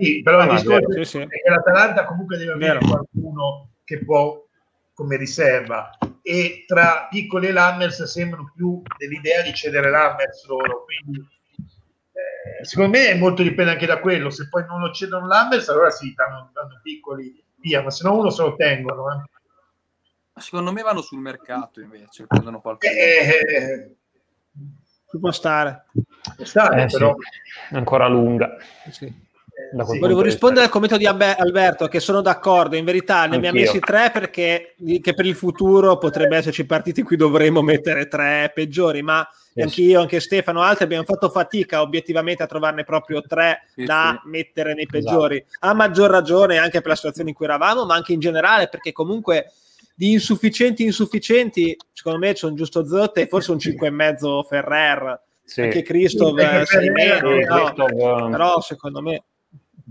[0.00, 4.42] Sì però il ah, discorso è che l'Atalanta comunque deve avere qualcuno che può
[4.94, 5.90] come riserva
[6.22, 12.98] e tra piccoli e Lammers sembrano più dell'idea di cedere Lammers loro quindi eh, secondo
[12.98, 16.12] me è molto dipende anche da quello se poi non lo cedono Lammers allora sì
[16.14, 20.40] danno, danno piccoli via ma se no uno se lo tengono eh.
[20.40, 23.96] secondo me vanno sul mercato invece prendono qualcosa eh,
[25.10, 25.86] ci può stare,
[26.36, 27.16] può stare eh, però.
[27.68, 27.74] Sì.
[27.74, 28.56] ancora lunga
[28.90, 29.28] sì.
[29.72, 34.10] Volevo rispondere al commento di Alberto che sono d'accordo, in verità ne abbiamo messi tre
[34.12, 39.26] perché che per il futuro potrebbe esserci partiti in cui dovremmo mettere tre peggiori, ma
[39.54, 39.66] yes.
[39.66, 44.28] anch'io, anche Stefano, altri abbiamo fatto fatica obiettivamente a trovarne proprio tre sì, da sì.
[44.28, 45.36] mettere nei peggiori.
[45.36, 45.66] Esatto.
[45.66, 48.92] A maggior ragione anche per la situazione in cui eravamo, ma anche in generale perché
[48.92, 49.52] comunque
[49.94, 55.22] di insufficienti insufficienti, secondo me c'è un giusto Zotte e forse un 5,5 Ferrer.
[55.44, 55.62] Sì.
[55.62, 59.24] Anche Christoph sì, eh, meno, no, però secondo me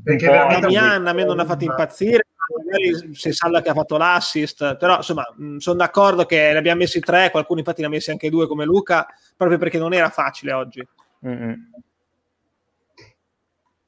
[0.04, 4.78] perché Damian a me non ha fatto impazzire magari se Salla che ha fatto l'assist
[4.78, 5.24] però insomma
[5.58, 8.66] sono d'accordo che ne abbiamo messi tre qualcuno infatti ne ha messi anche due come
[8.66, 10.86] Luca proprio perché non era facile oggi
[11.26, 11.54] mm-hmm.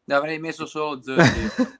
[0.04, 1.80] ne avrei messo solo Zerri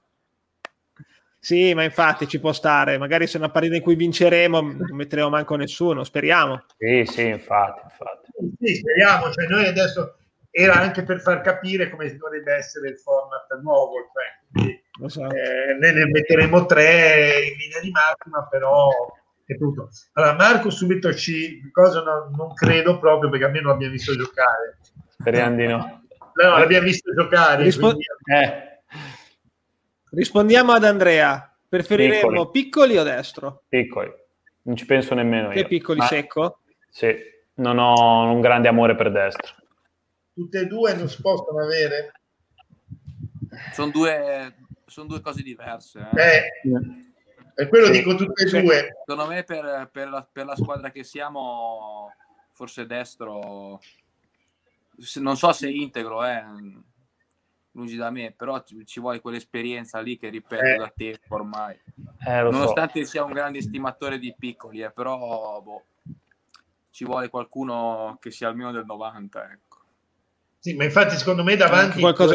[1.44, 2.98] Sì, ma infatti ci può stare.
[2.98, 6.04] Magari se è una partita in cui vinceremo, non metteremo manco nessuno.
[6.04, 6.66] Speriamo.
[6.78, 7.80] Sì, sì, infatti.
[7.82, 8.30] infatti.
[8.60, 9.28] Sì, speriamo.
[9.32, 10.18] Cioè, noi adesso
[10.54, 13.94] era anche per far capire come dovrebbe essere il format nuovo.
[14.52, 15.24] Cioè, so.
[15.30, 18.90] eh, ne, ne metteremo tre in linea di massima, però
[19.46, 19.88] è tutto.
[20.12, 21.70] Allora, Marco subito ci...
[21.72, 24.78] Cosa no, non credo proprio perché a me non l'abbiamo visto giocare.
[25.08, 26.02] Speriamo di no.
[26.34, 27.62] No, l'abbiamo visto giocare.
[27.62, 28.04] Rispo- quindi...
[28.34, 28.82] eh.
[30.10, 31.50] Rispondiamo ad Andrea.
[31.66, 33.62] Preferiremmo piccoli, piccoli o destro?
[33.68, 34.12] Piccoli.
[34.64, 35.66] Non ci penso nemmeno che io.
[35.66, 36.06] piccoli Ma...
[36.06, 36.58] secco?
[36.90, 37.16] Sì,
[37.54, 39.54] non ho un grande amore per destro
[40.34, 42.12] tutte e due non si possono avere?
[43.72, 44.54] Sono due,
[44.86, 46.08] sono due cose diverse.
[46.14, 46.36] Eh.
[46.68, 47.12] Eh,
[47.54, 47.92] per quello sì.
[47.92, 48.60] dico tutte e sì.
[48.60, 48.96] due.
[49.04, 52.12] Secondo me per, per, la, per, la, squadra che siamo,
[52.52, 53.80] forse destro,
[55.16, 56.42] non so se integro, eh,
[57.72, 60.76] lungi da me, però ci, ci vuole quell'esperienza lì che ripeto eh.
[60.76, 61.78] da tempo ormai.
[62.26, 63.10] Eh, Nonostante so.
[63.10, 65.84] sia un grande estimatore di piccoli, eh, però boh,
[66.90, 69.52] ci vuole qualcuno che sia almeno del 90.
[69.52, 69.71] Ecco.
[70.62, 72.34] Sì, ma infatti secondo me davanti qualcosa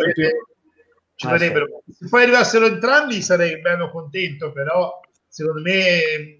[1.15, 1.81] ci ah, vorrebbero.
[1.85, 1.93] Sì.
[1.93, 6.37] Se poi arrivassero entrambi sarei bello contento, però secondo me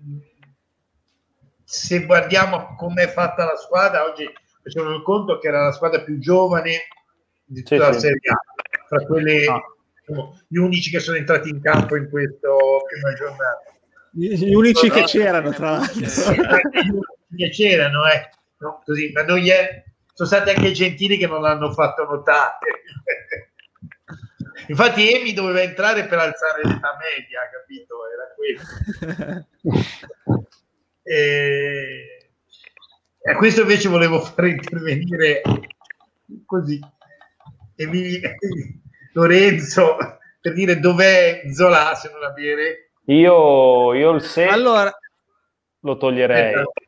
[1.63, 4.30] se guardiamo come è fatta la squadra, oggi
[4.62, 6.88] facciamo il conto che era la squadra più giovane
[7.45, 9.62] di tutta sì, la Serie A, tra quelle ah.
[10.06, 13.63] diciamo, gli unici che sono entrati in campo in questo prima giornata.
[14.12, 16.02] Gli unici che c'erano, tra l'altro.
[17.34, 18.30] che c'erano, eh.
[18.58, 19.84] No, così, ma non è,
[20.17, 22.58] sono stati anche gentili che non l'hanno fatto notare.
[24.65, 27.97] Infatti Emi doveva entrare per alzare l'età media, capito?
[28.10, 28.34] Era
[29.13, 29.45] quello.
[31.03, 32.32] e...
[33.21, 35.43] e questo invece volevo fare intervenire
[36.47, 36.80] così.
[37.75, 38.19] Emi...
[39.13, 39.97] Lorenzo,
[40.41, 42.89] per dire dov'è Zola se non avere.
[43.06, 44.91] Io, io il se allora...
[45.82, 46.56] lo toglierei.
[46.56, 46.86] Aspetta.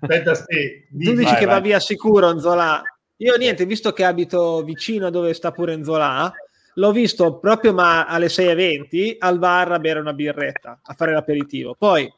[0.00, 1.54] Aspetta, sì, tu dici vai, che vai.
[1.54, 2.82] va via sicuro Nzola.
[3.16, 6.32] Io niente, visto che abito vicino a dove sta pure Nzola,
[6.74, 11.74] l'ho visto proprio ma alle 6.20 al bar a bere una birretta, a fare l'aperitivo.
[11.74, 12.10] Poi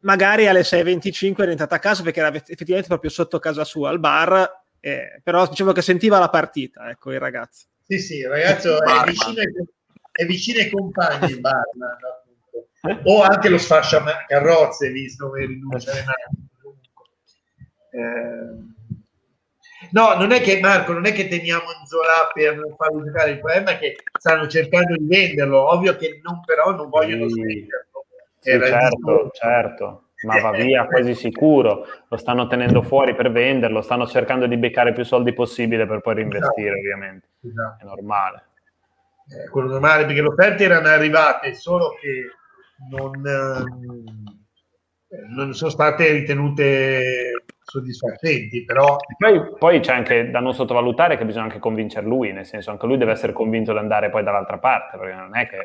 [0.00, 4.00] magari alle 6.25 è rientrato a casa perché era effettivamente proprio sotto casa sua al
[4.00, 7.66] bar, eh, però dicevo che sentiva la partita, ecco il ragazzo.
[7.86, 9.52] Sì, sì, il ragazzo è vicino, ai,
[10.12, 11.96] è vicino ai compagni il barman
[13.04, 16.04] o anche lo sfascia carrozze visto come rinuncia le
[17.90, 18.76] eh,
[19.90, 23.30] no non è che Marco non è che teniamo Zola per non farlo giocare.
[23.30, 25.72] Il problema è che stanno cercando di venderlo.
[25.72, 27.40] Ovvio che non però non vogliono sì.
[27.40, 28.06] spenderlo.
[28.38, 30.02] Sì, certo certo.
[30.26, 31.86] Ma va via quasi sicuro.
[32.08, 36.14] Lo stanno tenendo fuori per venderlo stanno cercando di beccare più soldi possibile per poi
[36.14, 36.78] reinvestire esatto.
[36.78, 37.26] ovviamente.
[37.42, 37.82] Esatto.
[37.82, 38.42] è normale.
[39.28, 42.37] Eh, quello normale perché le offerte erano arrivate solo che
[42.90, 43.64] non, eh,
[45.34, 48.96] non sono state ritenute soddisfacenti, però...
[49.18, 52.86] Poi, poi, c'è anche da non sottovalutare che bisogna anche convincere lui, nel senso anche
[52.86, 55.62] lui deve essere convinto di andare poi dall'altra parte, perché non è che...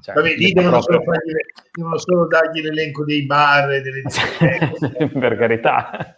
[0.00, 1.00] Cioè, Vabbè, lì devono, proprio...
[1.00, 1.32] solo fargli,
[1.72, 4.02] devono solo dargli l'elenco dei bar e delle
[5.16, 6.16] per carità.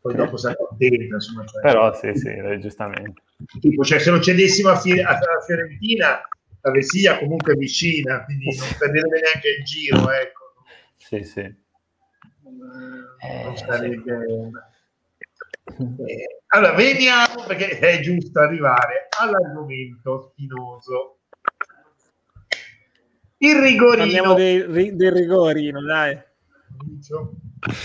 [0.00, 1.44] Poi dopo si accontenta, insomma.
[1.44, 3.22] Cioè, Però sì, sì, giustamente.
[3.60, 6.20] Tipo, cioè, se lo cedessimo a, Fier- a Fiorentina
[6.60, 10.52] la Vesia comunque vicina, quindi non perderebbe neanche il giro, ecco.
[10.96, 11.40] Sì, sì.
[11.40, 11.54] Eh,
[13.44, 14.50] non sarebbe...
[16.06, 21.18] Eh, allora, veniamo, perché è giusto arrivare all'argomento spinoso.
[23.38, 24.04] Il rigorino.
[24.04, 26.18] Parliamo dei, del rigorino, dai.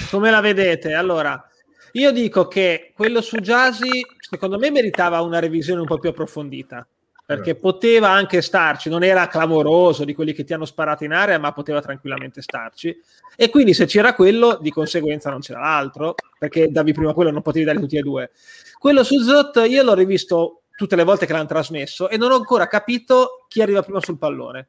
[0.09, 0.93] Come la vedete?
[0.93, 1.47] Allora,
[1.91, 6.87] io dico che quello su Jasi, secondo me, meritava una revisione un po' più approfondita
[7.25, 7.61] perché certo.
[7.61, 11.53] poteva anche starci, non era clamoroso di quelli che ti hanno sparato in area, ma
[11.53, 12.95] poteva tranquillamente starci.
[13.35, 17.41] E quindi se c'era quello, di conseguenza non c'era l'altro, perché davi prima quello, non
[17.41, 18.31] potevi dare tutti e due.
[18.77, 22.35] Quello su Zot io l'ho rivisto tutte le volte che l'hanno trasmesso e non ho
[22.35, 24.67] ancora capito chi arriva prima sul pallone.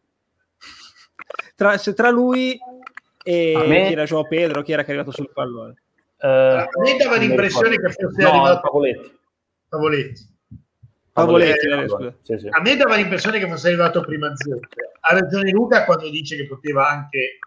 [1.56, 2.58] Tra, se tra lui
[3.24, 3.86] e me...
[3.86, 5.74] chi era Joao Pedro, chi era che è arrivato sul pallone.
[6.20, 9.18] Uh, a me dava l'impressione che fosse no, arrivato Pavoletti.
[9.68, 10.32] Pavoletti.
[11.14, 12.48] Pavoletti, Pavoletti eh, sì, sì.
[12.50, 14.90] A me dava l'impressione che fosse arrivato prima Zucca.
[14.98, 17.38] Ha ragione Luca quando dice che poteva anche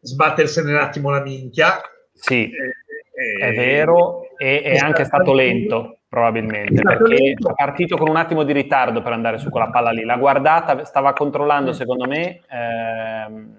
[0.00, 1.80] sbattersene un attimo la minchia.
[2.12, 7.50] Sì, eh, è vero, e è anche stato lento probabilmente perché lento.
[7.50, 10.04] è partito con un attimo di ritardo per andare su quella palla lì.
[10.04, 13.56] La guardata stava controllando, secondo me, ehm,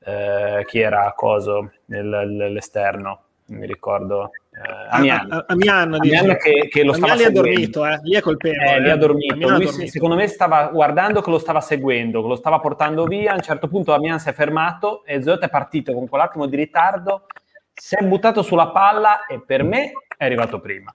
[0.00, 4.30] eh, chi era Coso nell'esterno, non mi ricordo.
[4.56, 7.98] Eh, Amian, ah, Amian, Amian che, che, lo Amian stava lì ha dormito, eh.
[8.02, 8.74] lì è colpevole.
[8.76, 8.98] Eh, lì ha eh.
[8.98, 9.34] dormito.
[9.34, 9.86] Ha Lui, dormito.
[9.88, 13.32] secondo me stava guardando che lo stava seguendo, che lo stava portando via.
[13.32, 16.54] A un certo punto Amian si è fermato e Zot è partito con quell'attimo di
[16.54, 17.26] ritardo,
[17.72, 20.94] si è buttato sulla palla e per me è arrivato prima.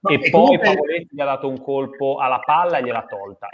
[0.00, 3.06] No, e, e poi comunque- Pavoletti gli ha dato un colpo alla palla e gliel'ha
[3.08, 3.48] tolta.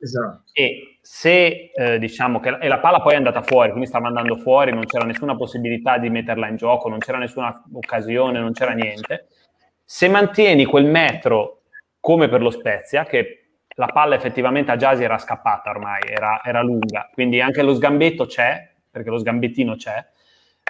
[0.00, 0.42] Esatto.
[0.52, 4.36] E se eh, diciamo che e la palla poi è andata fuori, quindi stava andando
[4.36, 8.72] fuori, non c'era nessuna possibilità di metterla in gioco, non c'era nessuna occasione, non c'era
[8.72, 9.26] niente.
[9.84, 11.62] Se mantieni quel metro
[12.00, 13.34] come per lo Spezia, che
[13.74, 18.26] la palla effettivamente a Giasi era scappata ormai, era, era lunga, quindi anche lo sgambetto
[18.26, 20.04] c'è, perché lo sgambettino c'è,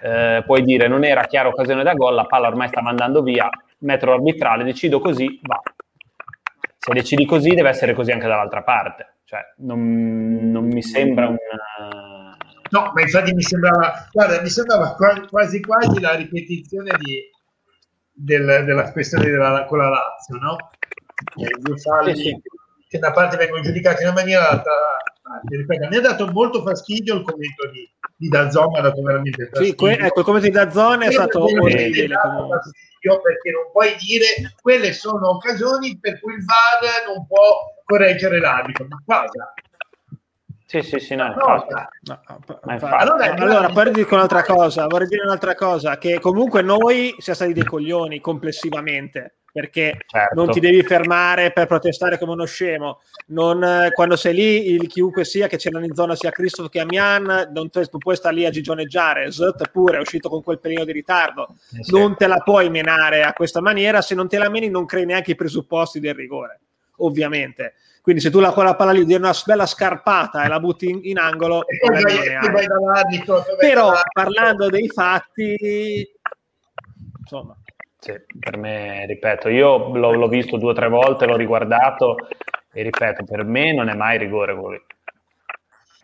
[0.03, 3.49] eh, puoi dire non era chiara occasione da gol, la palla ormai stava andando via,
[3.81, 5.61] metro arbitrale, decido così, va.
[6.79, 12.35] Se decidi così deve essere così anche dall'altra parte, cioè non, non mi sembra una...
[12.71, 17.21] No, ma infatti mi sembrava, guarda, mi sembrava qua- quasi quasi la ripetizione di,
[18.11, 20.57] del- della questione della, con la Lazio, no?
[21.37, 22.41] Eh, due falli Sì, sì.
[22.89, 24.73] che da parte vengono giudicati in una maniera, dall'altra
[25.23, 25.57] parte.
[25.57, 27.87] Ripeto, mi ha dato molto fastidio il commento di,
[28.17, 29.75] di Dazzon, mi ha dato veramente Sì, fastidio.
[29.75, 32.07] que- ecco, il commento di Dazzone è stato orribile.
[33.23, 38.87] perché non puoi dire quelle sono occasioni per cui il VAR non può correggere l'arbitro,
[38.87, 39.55] ma cosa?
[40.67, 41.29] Sì, sì, sì, no.
[41.35, 41.67] No.
[42.91, 47.55] Allora, allora, poi dico un'altra cosa, vorrei dire un'altra cosa, che comunque noi siamo stati
[47.55, 50.35] dei coglioni complessivamente, perché Certo.
[50.35, 54.87] non ti devi fermare per protestare come uno scemo, Non, eh, quando sei lì, il,
[54.89, 58.35] chiunque sia, che c'era in zona sia Christoph che Amian, non te- tu puoi stare
[58.35, 61.49] lì a gigioneggiare, Zut pure è uscito con quel pelino di ritardo,
[61.79, 61.93] Eh sì.
[61.93, 65.07] non te la puoi menare a questa maniera, se non te la meni non crei
[65.07, 66.61] neanche i presupposti del rigore,
[66.99, 67.75] ovviamente.
[68.01, 71.01] Quindi se tu la, quella palla lì di una bella scarpata e la butti in,
[71.03, 73.23] in angolo, vai,
[73.59, 76.11] Però parlando dei fatti,
[77.21, 77.55] insomma,
[77.99, 82.17] Sì, per me, ripeto, io l'ho, l'ho visto due o tre volte, l'ho riguardato
[82.73, 84.83] e ripeto, per me non è mai rigore quello lì.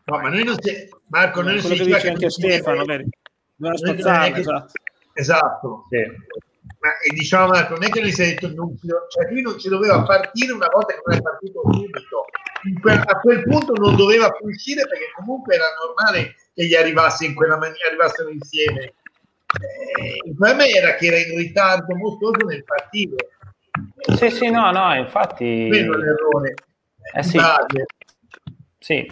[0.07, 0.89] No, ma noi non si...
[1.07, 3.09] Marco, noi non quello si che diceva dice anche Stefano, vedi?
[3.57, 4.73] Una spazzata, che- esatto.
[5.15, 5.87] Esatto.
[5.89, 6.03] Sì.
[6.81, 9.43] Ma e diciamo Marco, non è che lui si è detto non ci, cioè lui
[9.43, 12.25] non ci doveva partire una volta che non è partito subito.
[12.87, 17.35] A quel punto non doveva più uscire perché comunque era normale che gli arrivasse in
[17.35, 18.81] quella maniera, arrivassero insieme.
[18.81, 23.29] Eh, il problema era che era in ritardo mostruoso nel partire.
[24.17, 25.67] Sì, sì, no, no, infatti...
[25.69, 26.55] Quello è l'errore.
[27.15, 27.39] Eh sì.
[28.79, 29.11] Sì,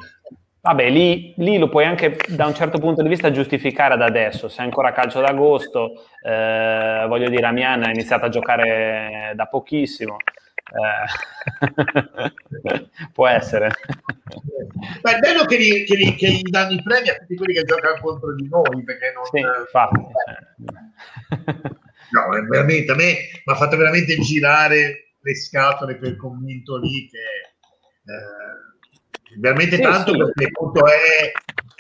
[0.63, 4.49] vabbè, lì, lì lo puoi anche da un certo punto di vista giustificare ad adesso.
[4.49, 5.93] Se è ancora calcio d'agosto,
[6.25, 10.17] eh, voglio dire, Amian ha iniziato a giocare da pochissimo.
[10.73, 11.05] eh,
[13.13, 13.69] può essere.
[15.03, 17.55] Ma è bello che gli, che gli- che gli danno i premi a tutti quelli
[17.55, 20.01] che giocano contro di noi perché non, Sì, infatti.
[22.13, 23.05] No, veramente a me
[23.45, 28.72] mi ha fatto veramente girare le scatole quel commento lì che eh,
[29.39, 30.19] veramente Sì, tanto sì.
[30.19, 31.33] perché appunto è,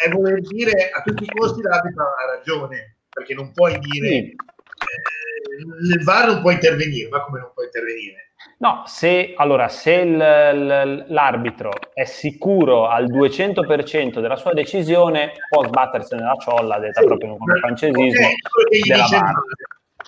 [0.07, 4.17] è voler dire a tutti i costi l'arbitro ha ragione perché non puoi dire Sì.
[4.17, 8.27] eh, il VAR non può intervenire ma come non può intervenire
[8.59, 16.23] No, se, allora, se il- l'arbitro è sicuro al 200% della sua decisione, può sbattersene
[16.23, 19.11] la ciolla, detta proprio come francesismo, Ok, quello che gli della il.
[19.11, 19.33] VAR.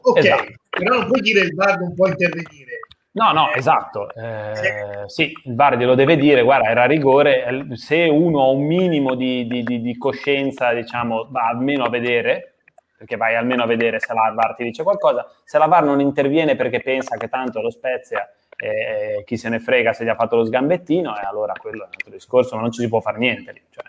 [0.03, 0.53] ok Esatto.
[0.71, 2.79] però non puoi dire il VAR non può intervenire
[3.17, 4.13] No, no, esatto.
[4.15, 7.45] Eh, sì, il VAR glielo deve dire, guarda, era rigore.
[7.71, 11.89] eh, Se uno ha un minimo di, di- di- di coscienza, diciamo, va almeno a
[11.91, 12.55] vedere,
[12.97, 15.29] perché vai almeno a vedere se la VAR ti dice qualcosa.
[15.45, 19.61] Se la VAR non interviene perché pensa che tanto lo Spezia, eh, chi se ne
[19.61, 22.63] frega se gli ha fatto lo sgambettino, e allora quello è un altro discorso, ma
[22.63, 23.63] non ci si può fare niente lì.
[23.71, 23.85] Cioè,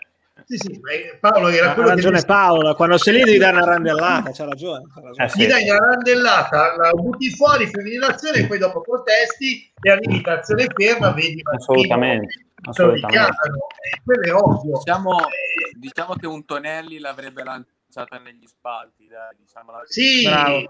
[0.46, 0.80] sì sì
[1.20, 4.44] Paolo era Ha quello che ragione Paolo, quando sei lì devi dare una randellata, c'ha
[4.44, 4.84] ragione.
[4.94, 5.24] c'ha ragione.
[5.24, 5.40] Eh sì.
[5.42, 10.28] gli dai una randellata, la butti fuori, femminilizzazione, e poi dopo protesti e arrivi in
[10.28, 13.06] azione ferma, vedi Assolutamente, assolutamente.
[13.06, 13.56] richiamano,
[13.92, 14.78] e quello è ovvio.
[14.78, 20.64] Diciamo, Eh, diciamo che un Tonelli l'avrebbe lanciata negli spalti, dai, diciamo la- sì, Bravo.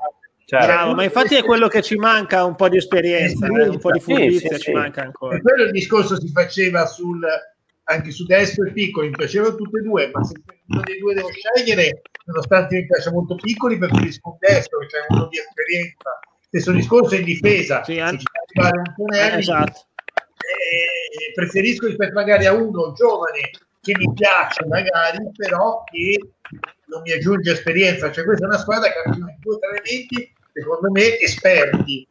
[0.49, 0.65] Certo.
[0.65, 3.91] Bravo, ma infatti è quello che ci manca un po' di esperienza, eh, un po'
[3.91, 4.73] di furbizia sì, sì, ci sì.
[4.73, 5.35] manca ancora.
[5.37, 7.21] E quello il discorso si faceva sul,
[7.89, 10.35] anche su destro e piccoli, mi piacevano tutte e due, ma se
[10.69, 15.07] uno dei due devo scegliere, nonostante mi piaccia molto piccoli, preferisco un destro, che c'è
[15.09, 16.19] uno di esperienza.
[16.41, 19.87] Stesso discorso in difesa, sì, an- un Tonelli, eh, esatto.
[20.37, 26.19] eh, preferisco rispetto magari a uno giovane che mi piace magari, però che
[26.87, 28.11] non mi aggiunge esperienza.
[28.11, 32.07] Cioè questa è una squadra che ha due o tre elementi secondo me, esperti.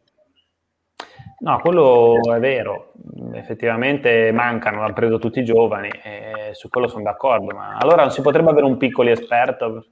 [1.37, 2.93] No, quello è vero,
[3.33, 8.11] effettivamente mancano, hanno preso tutti i giovani e su quello sono d'accordo, ma allora non
[8.11, 9.85] si potrebbe avere un piccolo esperto?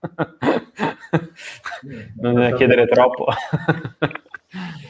[2.20, 3.26] non è chiedere troppo.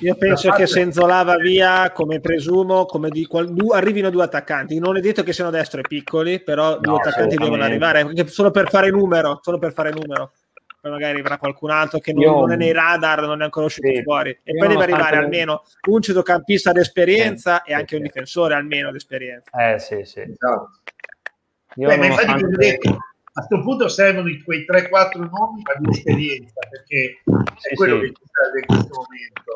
[0.00, 4.78] Io penso che Senzola va via, come presumo, come di, qual, du, arrivino due attaccanti.
[4.78, 8.50] Non è detto che siano destro e piccoli, però no, due attaccanti devono arrivare, solo
[8.50, 10.32] per fare numero, solo per fare numero
[10.88, 13.66] poi magari avrà qualcun altro che non, io, non, è nei radar, non è ancora
[13.66, 14.30] uscito sì, fuori.
[14.42, 18.90] E poi deve arrivare almeno un centrocampista d'esperienza sì, e anche sì, un difensore almeno
[18.90, 19.50] d'esperienza.
[19.50, 20.20] Eh sì, sì.
[20.20, 20.70] Esatto.
[21.74, 26.60] Io Beh, ma infatti detto, a questo punto servono quei 3-4 nomi ma di esperienza,
[26.68, 29.54] perché è quello che ci serve in questo momento.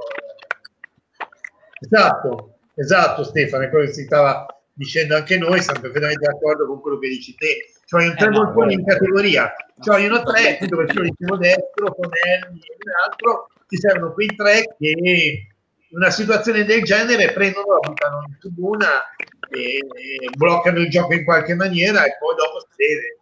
[1.80, 6.80] Esatto, esatto Stefano, è quello che si stava dicendo anche noi, siamo perfettamente d'accordo con
[6.80, 11.00] quello che dici te cioè un tre eh, in categoria, cioè uno tre dove c'è
[11.00, 16.64] il primo destro, Tonelli e un altro, ci servono quei tre che in una situazione
[16.64, 18.86] del genere prendono, la buttano in tribuna
[19.50, 23.18] e, e bloccano il gioco in qualche maniera e poi dopo si vede.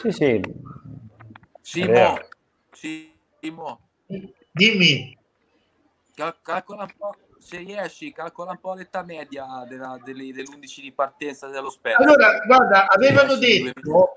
[0.00, 0.40] Sì, sì.
[1.60, 2.18] Simo,
[2.72, 3.80] Simo.
[4.50, 5.16] Dimmi.
[6.42, 7.14] Calcola un po'
[7.50, 11.98] se riesci, calcola un po' l'età media della, delle, dell'11 di partenza dello Spezia.
[11.98, 14.12] Allora, guarda, avevano detto,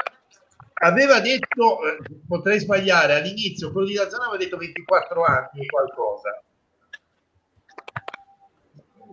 [0.75, 6.43] aveva detto, eh, potrei sbagliare, all'inizio quello di Lazzano aveva detto 24 anni e qualcosa.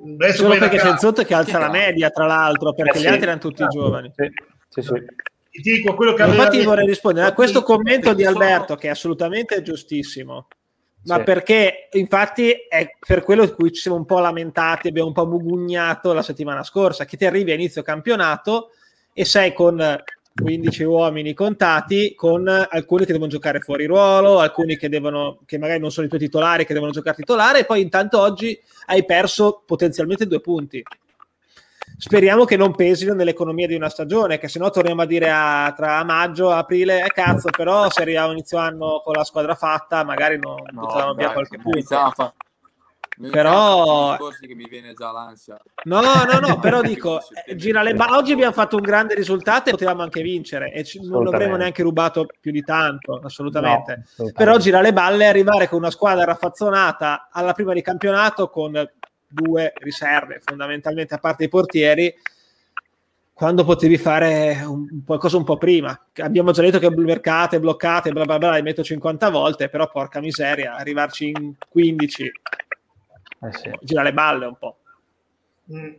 [0.03, 3.07] Adesso Solo perché c'è il sotto che alza la media, tra l'altro, perché eh, gli
[3.07, 4.13] altri erano tutti giovani.
[4.15, 4.31] Sì,
[4.69, 5.05] sì, sì.
[5.51, 9.63] Ti dico quello che Infatti vorrei rispondere a questo commento di Alberto, che è assolutamente
[9.63, 10.47] giustissimo
[11.05, 11.23] ma sì.
[11.23, 15.27] perché infatti è per quello di cui ci siamo un po' lamentati, abbiamo un po'
[15.27, 18.71] mugugnato la settimana scorsa, che ti arrivi a inizio campionato
[19.13, 20.03] e sei con
[20.35, 25.81] 15 uomini contati, con alcuni che devono giocare fuori ruolo, alcuni che, devono, che magari
[25.81, 29.63] non sono i tuoi titolari, che devono giocare titolare, e poi intanto oggi hai perso
[29.67, 30.83] potenzialmente due punti
[32.01, 35.73] speriamo che non pesino nell'economia di una stagione, che se no torniamo a dire a,
[35.77, 40.03] tra maggio e aprile, eh cazzo, però se arriviamo inizio anno con la squadra fatta,
[40.03, 42.35] magari non no, buttavano via qualche punto.
[43.31, 45.61] Però che mi viene già l'ansia.
[45.85, 47.21] No, no, no, però dico,
[47.55, 51.07] gira le ba- oggi abbiamo fatto un grande risultato e potevamo anche vincere e ci,
[51.07, 53.97] non avremmo neanche rubato più di tanto, assolutamente.
[53.97, 54.43] No, assolutamente.
[54.43, 58.73] Però gira le balle arrivare con una squadra raffazzonata alla prima di campionato con
[59.31, 62.15] due riserve fondamentalmente a parte i portieri
[63.41, 65.99] quando potevi fare un, qualcosa un po' prima.
[66.17, 70.21] Abbiamo già detto che mercate, bloccate, bla bla bla, le metto 50 volte, però porca
[70.21, 73.71] miseria, arrivarci in 15, eh sì.
[73.81, 74.77] gira le balle un po'.
[75.75, 75.93] Mm.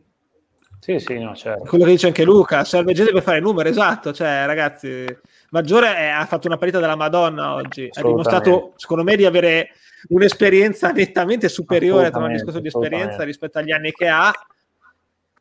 [0.82, 1.63] Sì, sì, no, certo.
[1.63, 5.06] Quello che dice anche Luca, serve gente per fare numero, esatto, cioè ragazzi,
[5.50, 9.70] Maggiore è, ha fatto una partita della Madonna oggi, ha dimostrato secondo me di avere
[10.10, 14.32] un'esperienza nettamente superiore tra un discorso di esperienza rispetto agli anni che ha,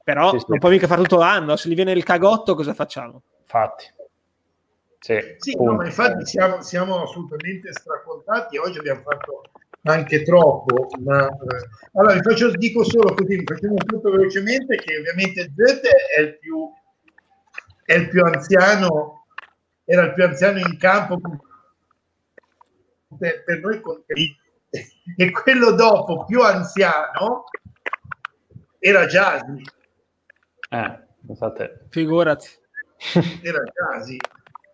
[0.03, 0.45] però sì, sì.
[0.49, 3.23] non può mica fare tutto l'anno, se gli viene il cagotto cosa facciamo?
[3.41, 3.93] Infatti.
[4.99, 9.43] Sì, sì no, ma infatti siamo, siamo assolutamente stracontati, oggi abbiamo fatto
[9.85, 15.53] anche troppo, ma eh, allora vi faccio, dico solo così, facciamo tutto velocemente che ovviamente
[15.57, 16.71] Zete è il più
[17.83, 19.25] è il più anziano
[19.85, 21.19] era il più anziano in campo
[23.19, 23.81] per, per noi
[25.17, 27.45] e quello dopo più anziano
[28.79, 29.63] era Giasi.
[30.71, 31.87] Eh, pensate.
[31.91, 32.49] Figurati.
[33.43, 34.17] Era Giasi.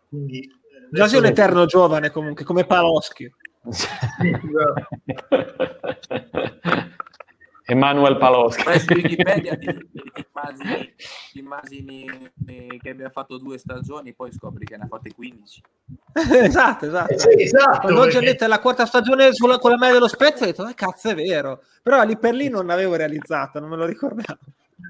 [0.08, 0.48] Quindi,
[0.90, 3.30] Giasi è un eterno giovane comunque, come Paloschi.
[7.68, 8.62] Emanuele Paloschi.
[8.78, 9.66] Su Wikipedia ti,
[10.32, 10.94] immagini,
[11.34, 15.62] immagini eh, che abbia fatto due stagioni, poi scopri che ne ha fatte 15.
[16.44, 17.12] esatto, esatto.
[17.12, 18.20] Eh, sì, esatto Quando perché...
[18.20, 21.14] detto la quarta stagione sulla, con la media dello Spezia, ho detto, eh, cazzo, è
[21.16, 21.64] vero.
[21.82, 24.38] Però lì per lì non l'avevo realizzato, non me lo ricordavo.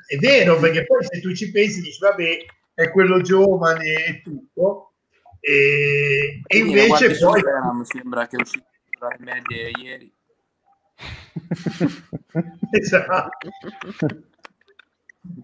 [0.06, 4.92] È vero, perché poi se tu ci pensi, dici, vabbè, è quello giovane e tutto.
[5.40, 7.42] E, e invece poi...
[7.72, 8.66] Mi sembra che è uscito
[9.00, 10.12] dalle medie ieri.
[12.70, 13.48] esatto.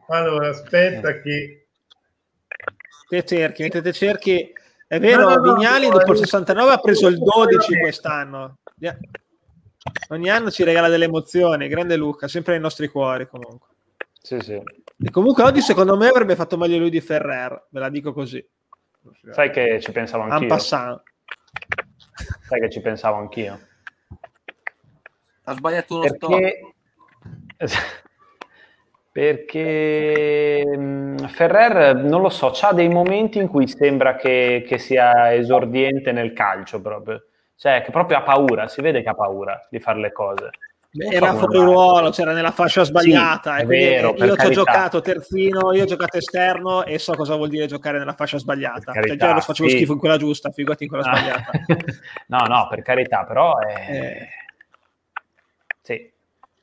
[0.09, 1.67] Allora, aspetta che...
[3.09, 4.53] Te cerchi, te cerchi...
[4.87, 8.59] È vero, no, no, Vignali no, dopo il 69 ha preso il 12 quest'anno.
[10.11, 13.69] Ogni anno ci regala delle emozioni, grande Luca, sempre nei nostri cuori comunque.
[14.21, 14.53] Sì, sì.
[14.53, 18.47] E comunque oggi secondo me avrebbe fatto meglio lui di Ferrer, ve la dico così.
[19.31, 20.59] Sai che ci pensavo anch'io.
[20.59, 21.01] Sai
[22.61, 23.59] che ci pensavo anch'io.
[25.45, 26.75] Ha sbagliato uno perché...
[29.13, 35.35] perché mm, Ferrer, non lo so, ha dei momenti in cui sembra che, che sia
[35.35, 37.25] esordiente nel calcio proprio.
[37.57, 40.51] Cioè, che proprio ha paura, si vede che ha paura di fare le cose
[40.95, 43.59] era fuori ruolo, c'era nella fascia sbagliata.
[43.59, 47.49] Sì, vero, io ci ho giocato terzino, io ho giocato esterno e so cosa vuol
[47.49, 48.93] dire giocare nella fascia sbagliata.
[48.93, 49.77] Carità, cioè, già lo facevo sì.
[49.77, 51.17] schifo in quella giusta, figurati in quella ah.
[51.17, 51.51] sbagliata.
[52.29, 53.87] no, no, per carità, però è...
[53.89, 54.29] eh.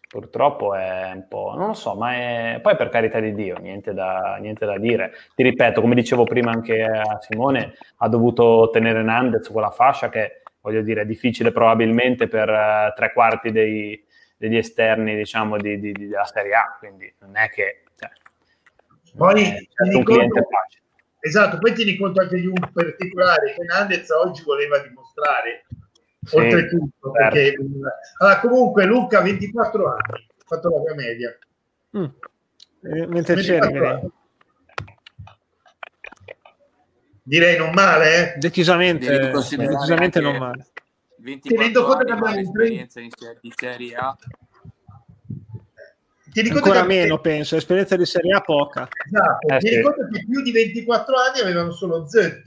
[0.10, 2.60] Purtroppo è un po', non lo so, ma è...
[2.62, 5.14] poi per carità di Dio, niente da, niente da dire.
[5.36, 10.42] Ti ripeto, come dicevo prima anche a Simone, ha dovuto tenere Nandez quella fascia che,
[10.62, 14.04] voglio dire, è difficile probabilmente per uh, tre quarti dei
[14.40, 18.10] degli esterni diciamo di, di, di, della Serie A, quindi non è che cioè,
[19.18, 20.84] poi è certo un cliente facile.
[21.20, 25.66] Esatto, poi tieni conto anche di un particolare che Nandez oggi voleva dimostrare,
[26.30, 27.36] sì, oltretutto, certo.
[27.36, 27.56] perché
[28.18, 31.38] allora, comunque Luca 24 anni, ha fatto la mia media.
[31.98, 32.06] Mm.
[32.82, 33.60] Eh, mentre c'è
[37.30, 38.38] direi non male, eh?
[38.40, 40.68] decisamente, decisamente non male.
[41.18, 43.10] 24 anni conto che esperienza in,
[43.40, 44.18] di Serie A.
[46.32, 48.88] Ti Ancora meno, penso, esperienza di Serie A poca.
[49.06, 49.76] Esatto, eh, sì.
[49.76, 52.42] ricordo che più di 24 anni avevano solo Z,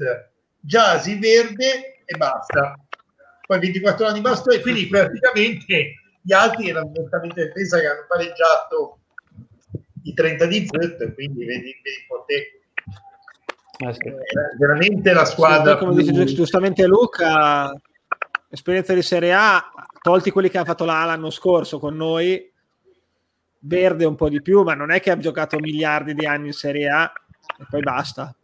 [0.59, 2.76] Jasi, Verde e basta.
[3.47, 8.99] Poi 24 anni basta e quindi praticamente gli altri erano direttamente difesa che hanno pareggiato
[10.05, 12.57] i 30 di Z, quindi vedi, vedi un te.
[13.78, 15.72] Eh veramente la squadra.
[15.72, 16.12] Sì, come più...
[16.12, 17.74] dice giustamente Luca,
[18.49, 22.51] esperienza di Serie A, tolti quelli che hanno fatto la l'anno scorso con noi,
[23.64, 26.53] Verde un po' di più, ma non è che ha giocato miliardi di anni in
[26.53, 27.12] Serie A
[27.59, 28.34] e poi basta.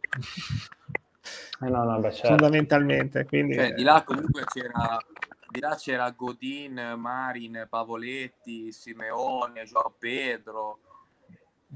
[1.61, 2.27] Eh no, no, beh, certo.
[2.27, 3.25] Fondamentalmente.
[3.25, 3.55] Quindi...
[3.55, 4.97] Cioè, di là comunque c'era,
[5.49, 10.79] di là c'era Godin, Marin, Pavoletti, Simeone, Gio Pedro.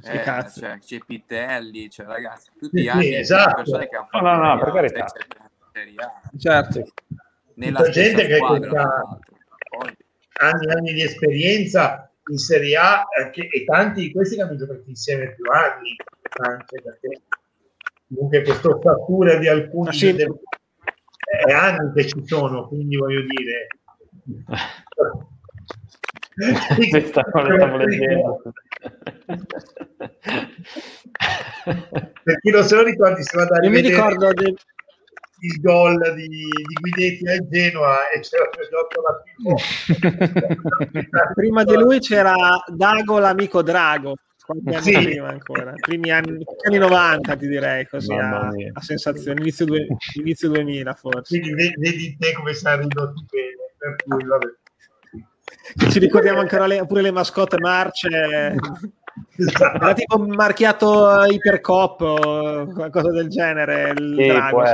[0.03, 3.55] Eh, cioè, c'è Pitelli, cioè, ragazzi, tutti gli anni esatto.
[3.57, 5.05] persone che hanno fatto no, no, no, per carità.
[6.37, 6.83] Certo
[7.55, 9.19] nella gente che ha
[10.35, 14.41] anni e anni di esperienza in Serie A eh, che, e tanti di questi che
[14.41, 15.95] hanno giocato insieme più anni
[16.39, 17.21] anche perché
[18.13, 20.13] comunque questa ossatura di alcuni ah, sì.
[20.13, 20.31] de-
[21.45, 23.67] è anni che ci sono quindi voglio dire.
[32.23, 34.55] Per chi non se lo ricordi si va a mi ricordo de-
[35.43, 38.49] il gol di, di Guidetti al Genoa e c'era
[39.03, 39.19] la
[41.33, 42.33] prima di lui c'era
[42.67, 44.15] Dago l'amico Drago
[44.45, 44.91] qualche anno sì.
[44.91, 50.49] prima ancora primi anni, anni 90 ti direi così a, a, sensazione inizio, due, inizio
[50.49, 56.65] 2000 forse quindi vedi te come sei ridotti bene per cui vabbè ci ricordiamo ancora
[56.65, 58.55] le, pure le mascotte marce
[59.35, 59.83] Esatto.
[59.83, 63.91] Era tipo marchiato Ipercop o qualcosa del genere.
[63.95, 64.65] Il sì, drago,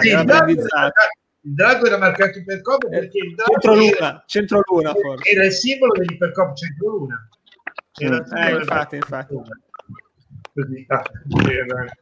[0.00, 0.92] sì, il, drago era,
[1.40, 5.30] il drago era marchiato Ipercop eh, perché il drago centro luna, centro luna forse.
[5.30, 7.28] era il simbolo dell'Ipercop centro luna.
[7.98, 9.34] Era eh, infatti, infatti.
[10.54, 11.96] Così, ah, per,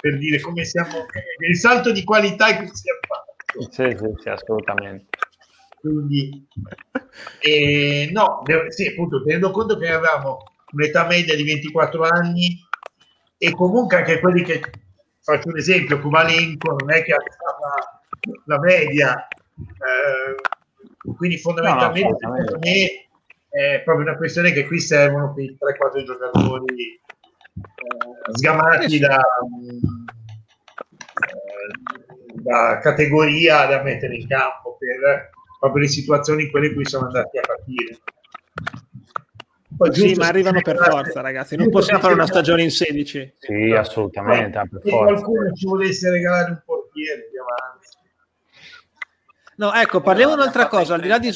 [0.00, 1.06] per, dire come siamo,
[1.46, 3.70] il salto di qualità che si è fatto.
[3.70, 5.06] Sì, sì, sì, assolutamente.
[5.80, 6.46] Quindi,
[7.40, 10.38] eh, no, sì, appunto, tenendo conto che avevamo
[10.72, 12.58] un'età media di 24 anni
[13.36, 14.62] e comunque anche quelli che
[15.20, 17.18] faccio un esempio Kumalenko non è che ha
[18.46, 19.26] la media
[19.56, 23.08] eh, quindi fondamentalmente no, no, per me
[23.54, 27.00] è proprio una questione che qui servono quei 3-4 giocatori eh,
[28.32, 29.80] sgamati da, eh,
[32.34, 35.30] da categoria da mettere in campo per
[35.60, 37.98] proprio le situazioni in quelle in cui sono andati a partire
[39.76, 41.56] poi, sì, ma arrivano per forza, ragazzi.
[41.56, 43.34] Non possiamo fare una stagione in 16.
[43.38, 44.58] Sì, assolutamente.
[44.58, 47.88] No, se qualcuno ci volesse regalare un portiere più avanti.
[49.56, 50.94] No, ecco, parliamo di un'altra cosa.
[50.94, 51.32] Al di là di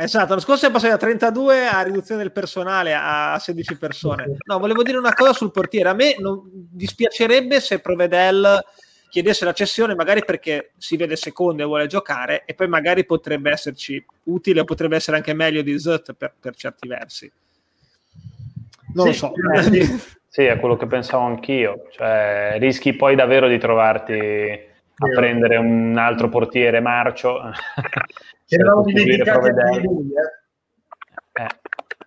[0.00, 4.36] Esatto, l'anno scorso siamo passati da 32 a riduzione del personale a 16 persone.
[4.46, 5.88] No, volevo dire una cosa sul portiere.
[5.88, 8.64] A me non dispiacerebbe se Provedel
[9.10, 13.50] chiedesse la cessione magari perché si vede secondo e vuole giocare e poi magari potrebbe
[13.50, 17.32] esserci utile o potrebbe essere anche meglio di Zut per, per certi versi.
[18.94, 19.32] Non sì, lo so.
[20.28, 21.88] sì, è quello che pensavo anch'io.
[21.90, 24.14] Cioè, rischi poi davvero di trovarti
[24.98, 27.40] a prendere un altro portiere marcio.
[28.46, 31.42] Ci eravamo dimenticati di lui, eh.
[31.42, 31.46] eh.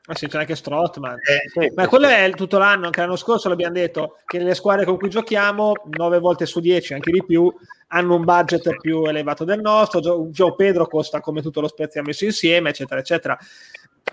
[0.07, 1.19] Ma sì, c'è anche Strottman.
[1.19, 4.83] Eh, sì, Ma quello è tutto l'anno, anche l'anno scorso l'abbiamo detto, che nelle squadre
[4.83, 7.53] con cui giochiamo, 9 volte su 10, anche di più,
[7.89, 9.99] hanno un budget più elevato del nostro.
[9.99, 13.37] Gio, Gio Pedro costa come tutto lo Spezia messo insieme, eccetera, eccetera.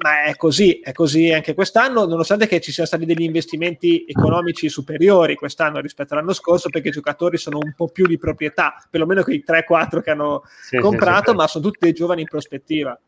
[0.01, 4.69] Ma è così, è così anche quest'anno, nonostante che ci siano stati degli investimenti economici
[4.69, 9.23] superiori quest'anno rispetto all'anno scorso, perché i giocatori sono un po' più di proprietà, perlomeno
[9.23, 12.99] quei 3-4 che hanno sì, comprato, sì, ma sono tutti dei giovani in prospettiva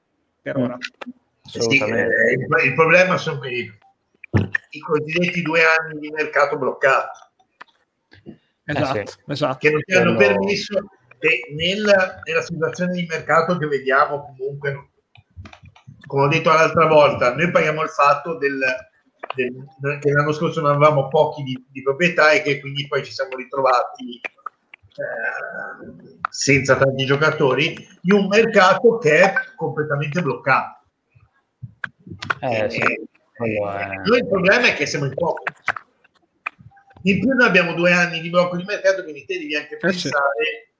[0.43, 0.76] per ora.
[1.43, 3.72] Sì, eh, il, il, problema sono i,
[4.70, 7.30] i cosiddetti due anni di mercato bloccato.
[8.64, 9.16] Esatto, eh sì.
[9.26, 9.59] esatto.
[9.59, 10.78] Che non ti hanno permesso
[11.20, 14.89] che nella, nella, situazione di mercato che vediamo comunque,
[16.11, 18.58] come ho detto l'altra volta, noi paghiamo il fatto del,
[19.36, 23.12] del, che l'anno scorso non avevamo pochi di, di, proprietà e che quindi poi ci
[23.12, 30.84] siamo ritrovati eh, senza tanti giocatori in un mercato che è completamente bloccato.
[32.40, 32.82] Eh, sì.
[33.38, 35.44] Noi il problema è che siamo in poco.
[37.02, 39.78] In più noi abbiamo due anni di blocco di mercato, quindi te devi anche eh,
[39.78, 40.72] pensare,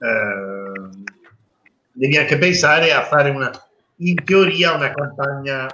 [0.00, 0.90] eh,
[1.92, 3.50] devi anche pensare a fare una,
[3.96, 5.66] in teoria, una campagna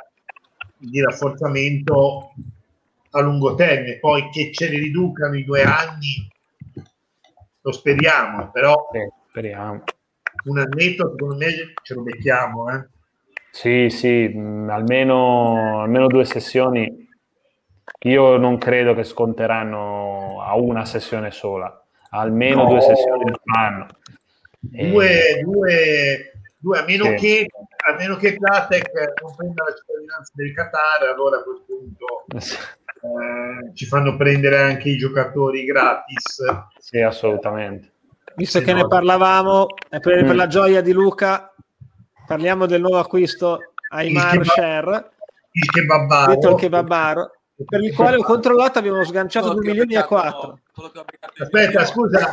[0.76, 2.32] di rafforzamento
[3.10, 3.98] a lungo termine.
[3.98, 6.28] Poi che ce ne riducano i due anni,
[7.60, 8.98] lo speriamo, però sì,
[9.28, 9.82] speriamo.
[10.44, 12.70] un annetto secondo me ce lo mettiamo.
[12.70, 12.86] Eh.
[13.50, 14.32] Sì, sì,
[14.68, 17.08] almeno, almeno due sessioni
[18.04, 22.68] io non credo che sconteranno a una sessione sola, almeno no.
[22.70, 23.86] due sessioni al anno.
[24.58, 25.42] Due, e...
[25.42, 27.14] due, due, a meno sì.
[27.14, 27.46] che
[27.90, 28.90] a meno che Platec
[29.22, 34.90] non prenda la cittadinanza del Qatar, allora a quel punto eh, ci fanno prendere anche
[34.90, 36.44] i giocatori gratis.
[36.78, 37.92] Sì, assolutamente.
[38.36, 38.82] Visto sì, che no.
[38.82, 40.36] ne parlavamo, per, per mm.
[40.36, 41.52] la gioia di Luca,
[42.26, 45.10] parliamo del nuovo acquisto Aymar Sher.
[45.52, 46.34] Il kebabaro.
[46.34, 47.30] Detto il kebabaro
[47.66, 50.58] per il quale ho controllato abbiamo sganciato 2 milioni e 4
[51.40, 52.30] aspetta scusa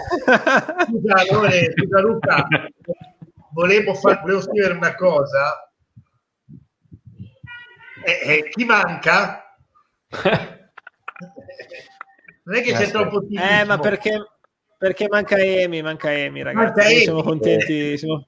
[0.87, 2.47] scusa, allora, scusa Luca
[3.57, 5.71] volevo, far, volevo scrivere una cosa.
[8.03, 9.57] Eh, eh, chi manca?
[12.47, 14.25] Non è che c'è troppo ottimismo eh ma perché,
[14.77, 16.79] perché manca Emi manca Emi ragazzi.
[16.79, 18.25] Manca siamo contenti siamo...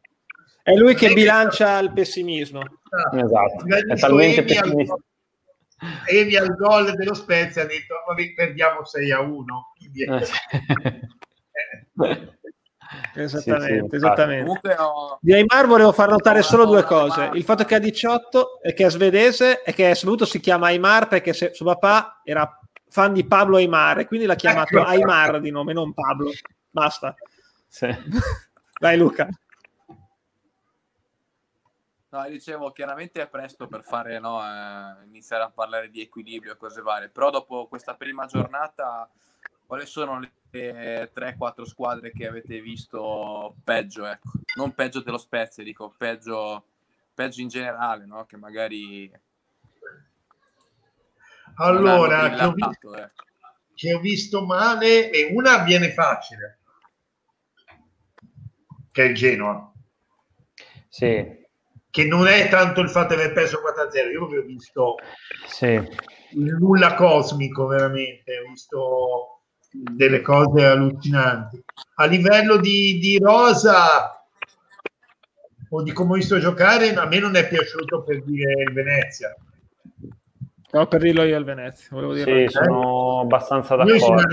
[0.62, 2.62] è lui che bilancia il pessimismo.
[3.14, 3.66] Esatto.
[3.66, 4.98] È talmente pessimista
[6.08, 10.04] Emi al gol dello Spezia ha detto vabbè perdiamo 6 a 1 quindi.
[10.04, 10.28] Eh.
[13.24, 14.76] Esattamente, sì, sì, esattamente.
[14.78, 15.18] Ho...
[15.22, 18.86] di Aymar volevo far notare solo due cose il fatto che ha 18 e che
[18.86, 23.14] è svedese e che è saluto si chiama Aymar perché se, suo papà era fan
[23.14, 24.88] di Pablo Aymar e quindi l'ha chiamato ecco.
[24.88, 26.32] Aymar di nome non Pablo
[26.70, 27.16] basta
[27.68, 27.88] sì.
[28.80, 29.28] dai Luca
[32.12, 36.58] No, dicevo, chiaramente è presto per fare, no, eh, iniziare a parlare di equilibrio e
[36.58, 39.08] cose varie, però dopo questa prima giornata,
[39.68, 44.06] quali sono le 3-4 squadre che avete visto peggio?
[44.06, 44.32] Ecco.
[44.56, 46.66] Non peggio dello Spezia, dico peggio,
[47.14, 48.26] peggio in generale, no?
[48.26, 49.12] che magari...
[51.56, 53.24] Allora, che ho, visto, ecco.
[53.76, 56.60] che ho visto male, e una viene facile,
[58.92, 59.70] che è il Genoa.
[60.88, 61.40] Sì,
[61.90, 64.96] che non è tanto il fatto di aver perso 4-0, io ho visto
[65.48, 65.66] sì.
[65.68, 69.39] il nulla cosmico veramente, ho visto
[69.72, 71.64] delle cose allucinanti.
[71.96, 74.26] A livello di, di rosa
[75.70, 79.36] o di come ho visto giocare, a me non è piaciuto per dire il Venezia.
[80.72, 82.48] No, per dirlo io al Venezia, volevo dire.
[82.48, 84.24] Sì, sono abbastanza d'accordo.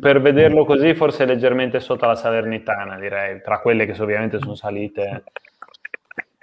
[0.00, 5.24] Per vederlo così, forse leggermente sotto la Salernitana, direi, tra quelle che ovviamente sono salite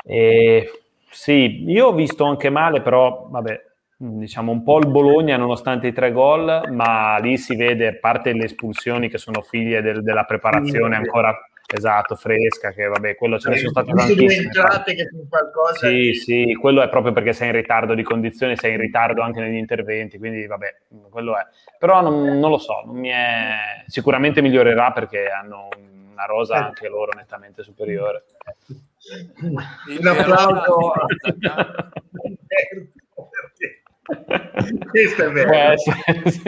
[0.06, 0.70] e,
[1.10, 3.72] sì, io ho visto anche male, però vabbè,
[4.04, 8.34] diciamo un po' il Bologna nonostante i tre gol, ma lì si vede, a parte
[8.34, 11.36] le espulsioni che sono figlie del, della preparazione ancora
[11.66, 14.49] esatto, fresca, che vabbè, quello ce ne sono state tantissime.
[14.49, 16.14] che sono qualcosa sì, di...
[16.14, 19.58] sì, quello è proprio perché sei in ritardo di condizione, sei in ritardo anche negli
[19.58, 20.76] interventi, quindi vabbè,
[21.10, 21.45] quello è.
[21.80, 23.84] Però non, non lo so, non mi è...
[23.88, 25.70] sicuramente migliorerà perché hanno
[26.12, 28.26] una rosa anche loro nettamente superiore.
[29.39, 30.93] Un applauso.
[34.89, 35.51] Questo è vero.
[35.51, 35.91] Eh, sì,
[36.30, 36.41] sì.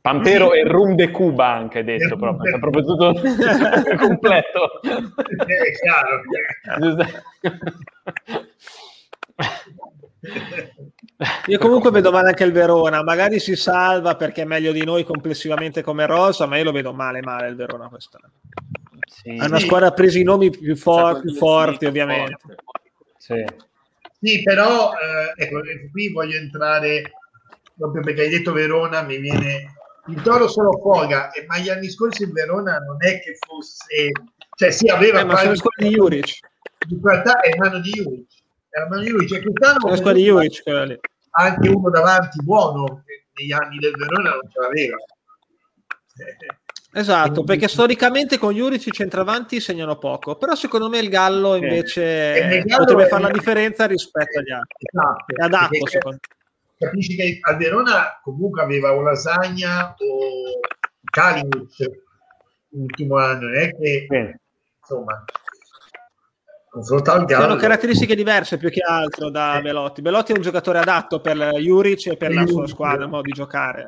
[0.00, 3.12] Pampero e Rum de Cuba anche detto proprio, è proprio tutto
[3.98, 4.80] completo.
[4.82, 6.22] È chiaro.
[11.46, 15.04] Io comunque vedo male anche il Verona, magari si salva perché è meglio di noi
[15.04, 18.32] complessivamente come rosa, ma io lo vedo male male il Verona quest'anno.
[19.06, 19.36] Sì.
[19.36, 22.56] È una squadra ha preso i nomi più, for- più forti, ovviamente.
[23.18, 23.44] Sì.
[24.22, 25.60] Sì però eh, ecco,
[25.90, 27.12] qui voglio entrare
[27.76, 29.74] proprio perché hai detto Verona, mi viene
[30.06, 34.10] il Toro solo Foga, ma gli anni scorsi il Verona non è che fosse,
[34.56, 36.38] cioè sì, aveva eh, ma sono squadre di Juric.
[36.88, 38.26] In realtà è mano di Juric.
[38.68, 39.28] È mano di Juric.
[39.28, 40.62] Cioè, quest'anno sono squadre di Juric,
[41.30, 43.04] anche uno davanti buono
[43.34, 44.96] negli anni del Verona non ce l'aveva.
[46.94, 52.34] Esatto, perché storicamente con Juric i centravanti segnano poco, però secondo me il Gallo invece
[52.34, 54.86] eh, Gallo potrebbe fare la differenza rispetto agli altri.
[54.92, 56.40] Esatto, è adatto secondo me
[56.82, 60.60] capisci che al Verona comunque aveva o Lasagna o
[61.04, 62.00] Kalinic
[62.70, 64.34] l'ultimo anno, non è che sì.
[64.80, 65.24] insomma
[66.68, 67.42] confrontato al Gallo.
[67.42, 69.62] Sono caratteristiche diverse più che altro da eh.
[69.62, 70.00] Belotti.
[70.00, 73.32] Belotti è un giocatore adatto per Juric e per la sua squadra, il modo di
[73.32, 73.84] giocare.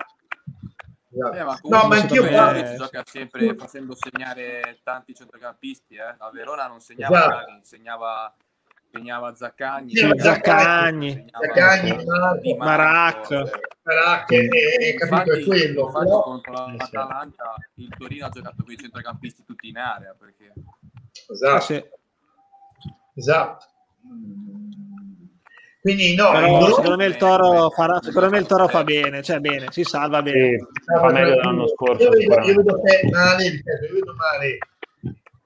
[1.14, 2.74] Eh, ma no, ma anch'io me...
[2.76, 5.94] gioca sempre facendo segnare tanti centrocampisti.
[5.94, 6.14] Eh.
[6.18, 7.44] A Verona non segnava esatto.
[7.46, 8.34] Cali, segnava
[8.94, 12.04] segnava Zaccagni, sì, Zaccagni, Zaccagni,
[12.56, 13.30] Marac,
[13.82, 15.86] Marac è capito è quello.
[15.86, 16.22] Infatti però...
[16.22, 20.52] contro l'Atalanta il Torino ha giocato con i centrocampisti tutti in area perché...
[21.28, 21.60] Esatto.
[21.60, 21.84] sì.
[23.16, 23.66] Esatto.
[25.84, 29.38] Quindi no, Però, secondo me il Toro farà, secondo me il Toro fa bene, cioè
[29.40, 30.56] bene, si salva bene.
[30.56, 30.66] Sì,
[30.98, 32.04] fa meglio dell'anno scorso.
[32.04, 32.80] Io vedo, io vedo
[33.10, 34.58] male, io vedo male.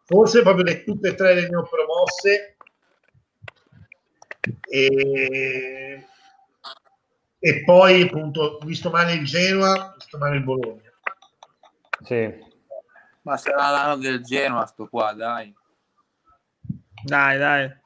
[0.05, 2.57] Forse proprio le, tutte e tre le neopromosse
[4.71, 6.07] e,
[7.41, 10.93] e poi appunto visto male il Genoa, visto male il Bologna.
[12.05, 12.33] Sì.
[13.23, 15.53] Ma sarà l'anno del Genoa sto qua, dai.
[17.03, 17.78] Dai, dai.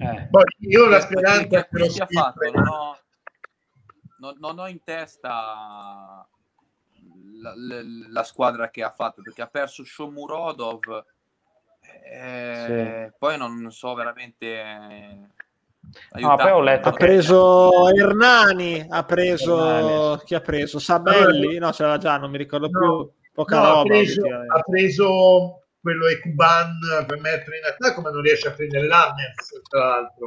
[0.00, 0.28] Eh.
[0.30, 2.98] Poi io ho la speranza che lo sia fatto, non ho,
[4.18, 6.26] non, non ho in testa
[7.40, 7.80] la, la,
[8.10, 11.04] la, squadra che ha fatto perché ha perso Shomurodov
[12.10, 13.16] eh, sì.
[13.18, 15.30] poi non so veramente
[16.12, 20.20] No, poi ho letto ha preso Hernani, ha preso Hernani.
[20.24, 20.78] chi ha preso?
[20.78, 21.58] Sabelli?
[21.58, 23.10] No, c'era già, non mi ricordo no, più.
[23.32, 23.80] Poca no, roba.
[23.80, 28.86] Ha preso, ha preso quello Ecuban per mettere in attacco, ma non riesce a prendere
[28.86, 30.26] l'Anners, tra l'altro.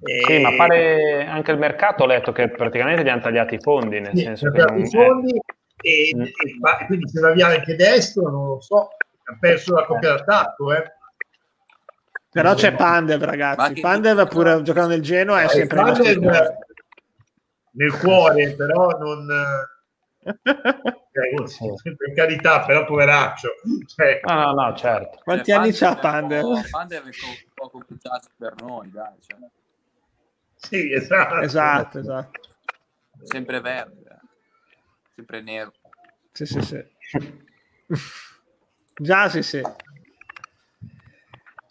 [0.00, 0.22] E...
[0.26, 4.00] Sì, ma pare anche il mercato ho letto che praticamente gli hanno tagliato i fondi,
[4.00, 4.78] nel sì, senso che non...
[4.78, 5.40] i fondi
[5.80, 6.22] e, mm.
[6.22, 8.90] e, quindi se va via anche destro, non lo so,
[9.24, 10.92] ha perso la coppia d'attacco, eh.
[12.30, 13.80] Però c'è Pandev, ragazzi.
[13.80, 16.56] Pandev pure giocando nel Genoa è eh, sempre Pandev
[17.72, 19.26] nel cuore, però non
[20.20, 23.48] eh, per carità, però poveraccio.
[23.86, 24.20] Cioè...
[24.24, 25.18] No, no, no, certo.
[25.22, 26.68] Quanti cioè, anni c'ha Pandev?
[26.70, 27.12] Pandev è un
[27.54, 29.14] po' complicato per noi, dai.
[29.20, 29.38] Cioè.
[30.56, 31.40] Sì, esatto.
[31.40, 32.40] Esatto, esatto.
[33.22, 34.26] Sempre verde, eh.
[35.14, 35.72] sempre nero.
[36.32, 36.84] Sì, sì, sì.
[38.94, 39.62] Già, sì, sì.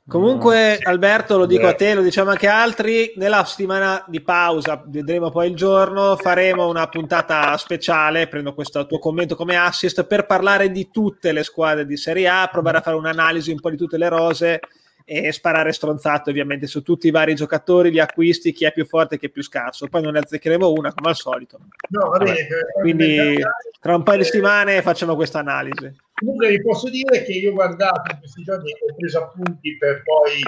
[0.08, 5.32] Comunque, Alberto, lo dico a te, lo diciamo anche altri, nella settimana di pausa, vedremo
[5.32, 10.72] poi il giorno, faremo una puntata speciale, prendo questo tuo commento come assist, per parlare
[10.72, 13.98] di tutte le squadre di Serie A, provare a fare un'analisi un po' di tutte
[13.98, 14.62] le rose
[15.10, 19.16] e sparare stronzate ovviamente su tutti i vari giocatori, gli acquisti, chi è più forte
[19.16, 19.88] e chi è più scarso.
[19.88, 21.60] Poi non ne azzeccheremo una come al solito.
[21.88, 22.46] No, va bene.
[22.82, 23.42] Quindi
[23.80, 25.96] tra un paio di settimane facciamo questa analisi.
[26.14, 30.04] Comunque vi posso dire che io ho guardato in questi giorni, ho preso appunti per
[30.04, 30.42] poi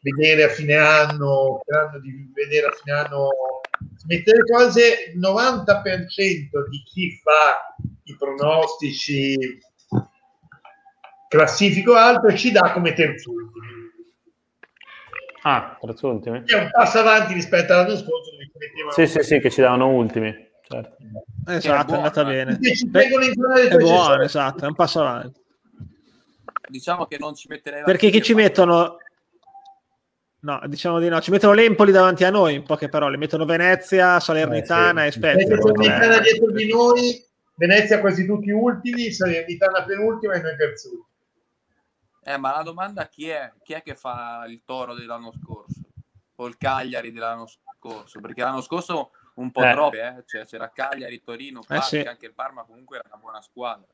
[0.00, 3.28] vedere a fine anno, sperando di vedere a fine anno
[4.06, 7.74] mettere cose, il 90% di chi fa
[8.04, 9.58] i pronostici
[11.28, 13.79] classifico alto ci dà come terzultimi.
[15.42, 16.42] Ah, terzultimi.
[16.44, 18.30] È un passo avanti rispetto all'anno scorso.
[18.90, 20.48] Sì, sì, sì, che ci davano ultimi.
[20.68, 20.96] Certo.
[21.48, 22.58] Esatto, è, è andata bene.
[22.86, 23.08] Beh,
[23.68, 25.40] è buono, esatto, è un passo avanti.
[26.68, 28.98] Diciamo che non ci metterei Perché chi ci mettono...
[30.42, 34.20] No, diciamo di no, ci mettono l'Empoli davanti a noi, in poche parole, mettono Venezia,
[34.20, 35.18] Salernitana eh, sì.
[35.18, 35.56] e Spezia.
[35.58, 37.24] Salernitana dietro di noi,
[37.56, 41.09] Venezia quasi tutti ultimi, Salernitana penultima e noi terzultimi.
[42.22, 43.52] Eh, ma la domanda chi è?
[43.62, 45.80] Chi è che fa il toro dell'anno scorso?
[46.36, 48.20] O il Cagliari dell'anno scorso?
[48.20, 49.72] Perché l'anno scorso un po' eh.
[49.72, 50.22] troppo, eh?
[50.26, 51.98] cioè, c'era Cagliari, Torino, Parma, eh sì.
[52.00, 53.86] anche il Parma comunque era una buona squadra.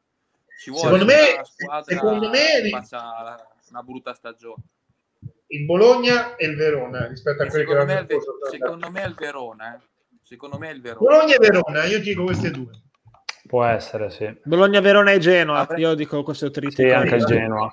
[0.59, 4.63] Ci vuole secondo me, una squadra secondo me che faccia una brutta stagione.
[5.49, 8.07] Il Bologna e il Verona rispetto a quelli che erano
[8.51, 9.81] Secondo me è il Verona, eh.
[10.23, 11.09] Secondo me è il Verona.
[11.09, 12.73] Bologna e Verona, io dico queste due.
[13.47, 14.35] Può essere, sì.
[14.43, 15.61] Bologna, Verona e Genoa.
[15.61, 15.81] Avrei...
[15.81, 16.71] Io dico queste tre.
[16.71, 17.69] Sì, anche il Genoa.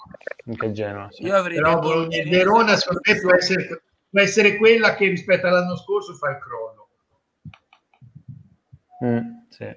[0.47, 1.23] Anche Genoa sì.
[1.23, 5.47] Io avrei Però Bologna e Verona, secondo me, può essere, può essere quella che rispetto
[5.47, 6.89] all'anno scorso fa il crollo.
[9.03, 9.19] Mm,
[9.49, 9.75] sì.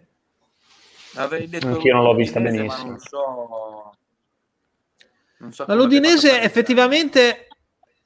[1.18, 2.84] Avrei detto Anch'io non l'ho vista benissimo.
[2.84, 3.94] Ma non so...
[5.38, 7.45] non so l'Udinese effettivamente,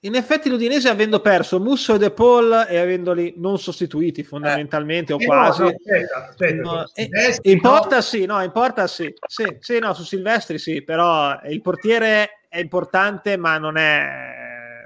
[0.02, 5.16] in effetti l'Udinese avendo perso Musso e De Paul e avendoli non sostituiti fondamentalmente o
[5.20, 8.00] Eh, no, quasi, no, aspetta, aspetta, No, su eh, Silvestri, in porta no.
[8.02, 9.14] sì, no, in porta sì.
[9.26, 14.28] Sì, sì, no, su Silvestri sì, però il portiere è importante ma non è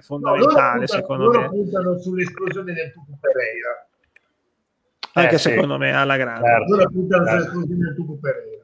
[0.08, 3.86] No, loro fondamentale puntano, secondo loro me, puntano sull'esplosione del Tucu Pereira.
[5.12, 5.48] anche Eh, sì.
[5.50, 6.46] secondo me alla grande.
[6.48, 6.74] Certo.
[6.76, 7.42] Loro puntano Certo.
[7.52, 8.62] sull'esplosione del Tucu Pereira.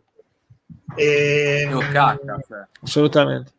[0.96, 2.66] E, Io cacca, cioè.
[2.82, 3.52] Assolutamente.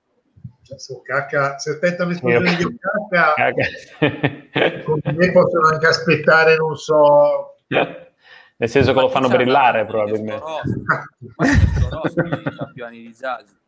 [0.72, 4.84] Cioè, se Ocacca- se aspettano l'esplosione di Ocacca, Caga.
[4.84, 10.43] con me possono anche aspettare, non so, Nel senso che lo fanno brillare probabilmente.
[10.45, 13.59] Nestorowski, Nestorowski, i campioni di.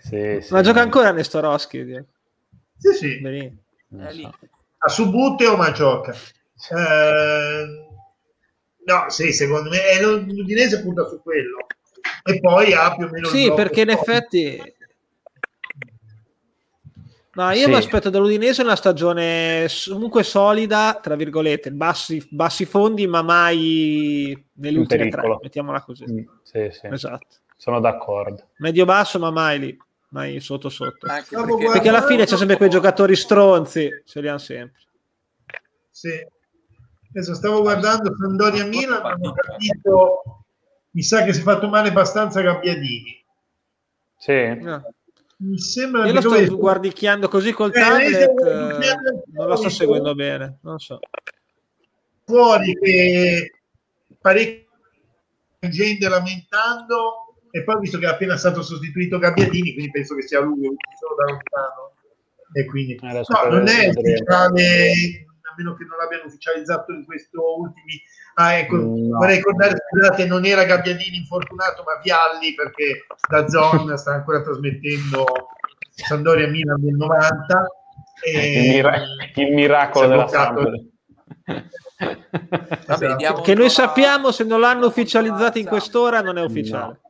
[0.00, 0.52] Sì, sì.
[0.52, 1.84] Ma gioca ancora Nestorowski?
[1.84, 2.04] Dio.
[2.76, 3.60] sì, sì, Benissimo.
[4.08, 4.22] È lì.
[4.22, 4.48] so.
[4.78, 6.12] a Subute ma gioca.
[6.12, 7.86] Eh,
[8.84, 11.58] no, sì, secondo me eh, l'Udinese punta su quello.
[12.24, 14.60] E poi ha più o meno Sì, perché in effetti...
[17.34, 17.68] No, io Sì.
[17.70, 25.08] mi aspetto dall'Udinese una stagione comunque solida, tra virgolette, bassi, bassi fondi, ma mai ultime
[25.08, 26.04] tre, mettiamola così.
[26.10, 26.86] Mm, Sì, sì.
[26.88, 27.26] Esatto.
[27.56, 28.48] Sono d'accordo.
[28.58, 29.78] Medio basso, ma mai lì,
[30.08, 31.06] mai sotto sotto.
[31.06, 34.80] Anche Stavo perché, Perché alla fine c'è sempre quei giocatori stronzi, ce li hanno sempre.
[35.90, 36.10] Sì.
[37.14, 40.44] Adesso stavo guardando Sandoria Milan, ho capito.
[40.90, 43.24] Mi sa che si è fatto male abbastanza Gabbiadini.
[44.18, 44.54] Sì.
[44.60, 44.92] No.
[45.44, 49.46] Mi sembra Io lo che dove- sto guardicchiando così col Eh, tablet, eh, guardicchiando non
[49.48, 50.98] lo sto il seguendo bene, non so.
[52.24, 53.50] fuori che
[54.20, 54.66] parecchia
[55.68, 60.40] gente lamentando e poi visto che è appena stato sostituito Gabbiadini quindi penso che sia
[60.40, 60.60] lui
[60.98, 61.92] solo da lontano
[62.54, 64.00] e quindi Eh, adesso no, non è vedremo.
[64.00, 68.00] ufficiale a meno che non l'abbiano ufficializzato in questo ultimi
[68.34, 69.18] ah ecco No.
[69.18, 75.26] vorrei ricordare scusate non era Gabbiadini infortunato ma Vialli perché la zona sta ancora trasmettendo
[75.90, 77.66] Sandoria Milan del 90
[78.24, 79.02] e Il, mira-
[79.34, 80.28] il miracolo della.
[80.28, 80.82] Sampdoria.
[82.86, 87.00] Vabbè, diamo Che noi sappiamo, se non l'hanno ufficializzato in quest'ora, non è ufficiale.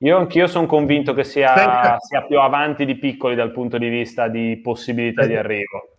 [0.00, 4.28] Io anch'io sono convinto che sia, sia più avanti di piccoli dal punto di vista
[4.28, 5.97] di possibilità di arrivo.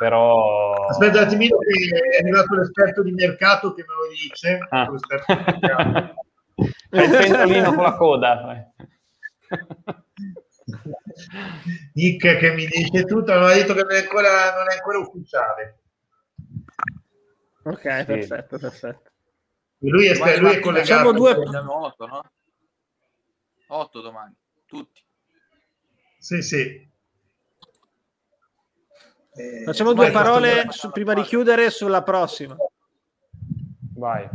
[0.00, 4.58] Però Aspetta un attimino che è arrivato l'esperto di mercato che me lo dice.
[4.70, 4.88] Ah.
[4.90, 6.14] L'esperto di mercato.
[6.54, 8.72] Il pendolino con la coda.
[11.92, 14.98] Nick che mi dice tutto, non ha detto che non è ancora, non è ancora
[15.00, 15.80] ufficiale.
[17.64, 19.10] Ok, perfetto, perfetto.
[19.80, 20.92] Lui è, Domani lui è collegato.
[20.92, 22.30] Facciamo due- Abbiamo 8, no?
[23.66, 24.34] 8 domani,
[24.64, 25.02] tutti.
[26.18, 26.88] Sì, sì.
[29.60, 32.56] Eh, Facciamo due parole su- prima di chiudere sulla prossima.
[33.96, 34.28] Vai.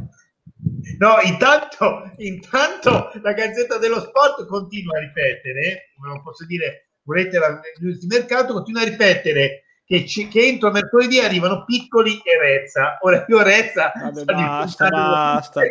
[0.99, 7.38] No, intanto, intanto la Gazzetta dello Sport continua a ripetere, come non posso dire, volete
[7.38, 12.39] la news di mercato, continua a ripetere che, ci- che entro mercoledì arrivano piccoli e
[12.39, 12.97] Rezza.
[13.01, 14.22] Ora io Rezza Vabbè,
[14.68, 15.62] sta basta, basta.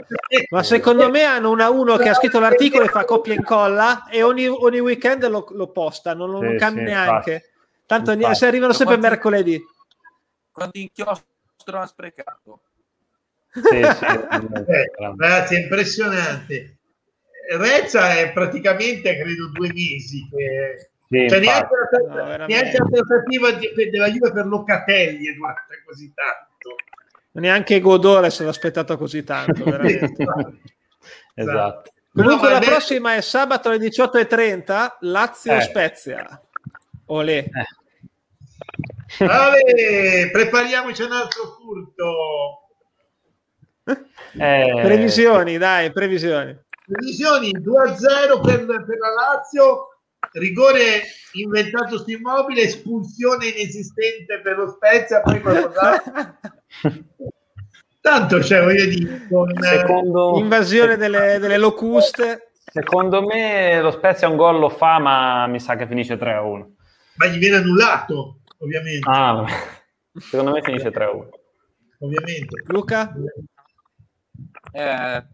[0.50, 4.06] Ma secondo me hanno una uno che ha scritto l'articolo e fa copia e incolla
[4.08, 7.32] e ogni, ogni weekend lo, lo posta, non, lo- Sì, cambia sì, neanche.
[7.32, 7.52] infatti.
[7.86, 8.34] Tanto Infatti.
[8.36, 9.62] se arrivano sempre Quanti- mercoledì.
[10.50, 12.60] Quanti inchiostro ha sprecato?
[13.52, 14.04] Sì, sì,
[14.66, 16.76] Eh, ragazzi, è impressionante.
[17.56, 20.88] Rezza è praticamente, credo, due mesi che...
[21.06, 21.68] Sì, Cioè, neanche,
[22.08, 26.74] la, No, neanche la trattativa di- della Juve per Locatelli è durata così tanto.
[27.32, 30.24] Neanche Godot se l'ha aspettato così tanto, veramente.
[31.34, 31.92] Esatto.
[32.12, 35.60] Comunque No, la vero- prossima è sabato alle 18.30, Lazio Eh.
[37.06, 37.38] Olè.
[37.38, 39.26] Eh.
[39.26, 42.64] Ale, prepariamoci un altro furto.
[44.36, 46.58] Eh, Previsioni, dai, previsioni.
[46.86, 49.88] Previsioni 2-0 per, per la Lazio,
[50.32, 51.02] rigore
[51.32, 56.38] inventato su immobile, espulsione inesistente per lo Spezia, qualcos'altro.
[58.00, 62.50] Tanto, cioè, voglio dire, con, eh, Secondo, Invasione delle, delle locuste.
[62.64, 66.73] secondo me lo Spezia un gol lo fa, ma mi sa che finisce 3-1.
[67.16, 69.08] Ma gli viene annullato, ovviamente.
[69.08, 69.44] Ah,
[70.18, 71.28] secondo me finisce 3-1.
[72.00, 72.62] ovviamente.
[72.66, 73.12] Luca?
[74.72, 75.26] Eh,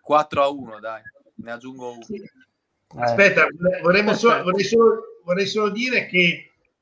[0.00, 1.02] 4 a 1, dai,
[1.36, 2.02] ne aggiungo uno.
[2.02, 2.14] Sì.
[2.16, 2.28] Eh,
[3.02, 3.46] Aspetta,
[3.82, 4.50] vorremmo solo- Perfetto.
[4.50, 6.18] vorrei, solo, vorrei solo dire che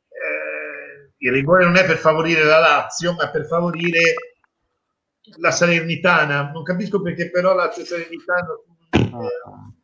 [0.09, 4.01] eh, il rigore non è per favorire la Lazio, ma per favorire
[5.37, 6.51] la Salernitana.
[6.51, 8.47] Non capisco perché però la Lazio Salernitana
[8.91, 9.19] Ah.
[9.19, 9.81] mi-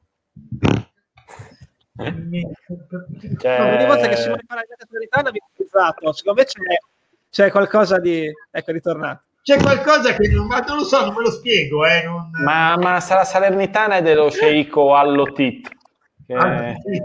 [1.98, 6.60] Cioè- No, ogni volta che Simone parla di Salernitana mi ho pensato, secondo me c'è,
[7.30, 8.30] c'è qualcosa di...
[8.50, 9.22] Ecco, ritornato.
[9.42, 11.84] c'è qualcosa che non, ma non lo so, non me lo spiego.
[11.86, 12.30] Eh, non...
[12.44, 15.68] Ma, ma sarà Salernitana è dello sceicco Allotit.
[16.26, 16.36] Che,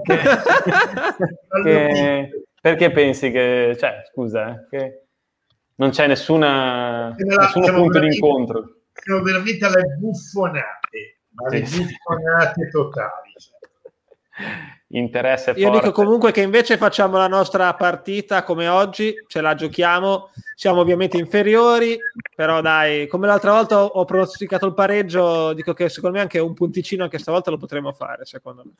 [0.03, 0.19] che,
[1.63, 5.03] che- perché pensi che, cioè, scusa, eh, che
[5.75, 8.75] non c'è nessuna, nessuno siamo punto di incontro?
[8.93, 11.81] Siamo veramente alle buffonate, ma le Sì, sì.
[11.83, 13.33] buffonate totali.
[13.37, 13.61] cioè.
[14.95, 15.79] Interesse Io forte.
[15.79, 21.17] dico comunque che invece facciamo la nostra partita come oggi, ce la giochiamo, siamo ovviamente
[21.17, 21.97] inferiori,
[22.35, 26.53] però dai, come l'altra volta ho, pronosticato il pareggio, dico che secondo me anche un
[26.53, 28.71] punticino anche stavolta lo potremo fare, secondo me.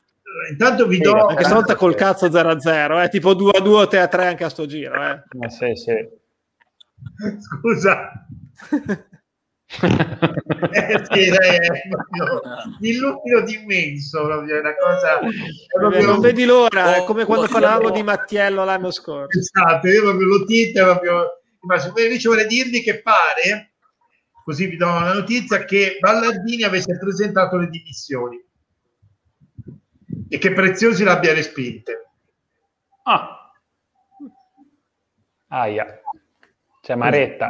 [0.50, 1.26] Intanto vi Sì, do...
[1.26, 4.94] Anche stavolta col cazzo 0-0, eh, tipo 2-2 o 3-3 anche a sto giro.
[4.94, 5.22] Eh.
[5.40, 6.08] Eh, sì, sì.
[7.40, 8.26] Scusa.
[10.74, 12.40] Eh, sì, dai, è proprio
[12.80, 15.20] l'illumino immenso, proprio, una cosa...
[15.20, 15.32] Vabbè,
[15.78, 17.90] proprio- non vedi l'ora, è Oh, come quando oh, parlavamo oh.
[17.90, 19.38] di Mattiello l'anno scorso.
[19.38, 21.42] Esatto, io proprio lo titolo proprio...
[21.60, 23.74] Ma invece vorrei dirvi che pare,
[24.44, 28.44] così vi do una notizia, che Ballardini avesse presentato le dimissioni
[30.28, 32.10] e che Preziosi l'abbia respinte.
[33.04, 33.52] Ah.
[35.48, 36.00] Aia.
[36.80, 37.48] C'è Maretta.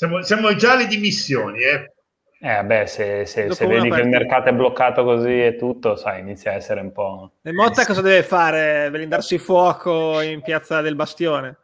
[0.00, 1.92] Siamo, siamo già alle dimissioni, eh.
[2.40, 4.08] Eh, vabbè, se, se- se vedi che il partita.
[4.18, 7.32] mercato è bloccato così e tutto, sai, inizia a essere un po'...
[7.42, 8.88] E Motta cosa deve fare?
[8.90, 11.58] Blindarsi fuoco in piazza del Bastione?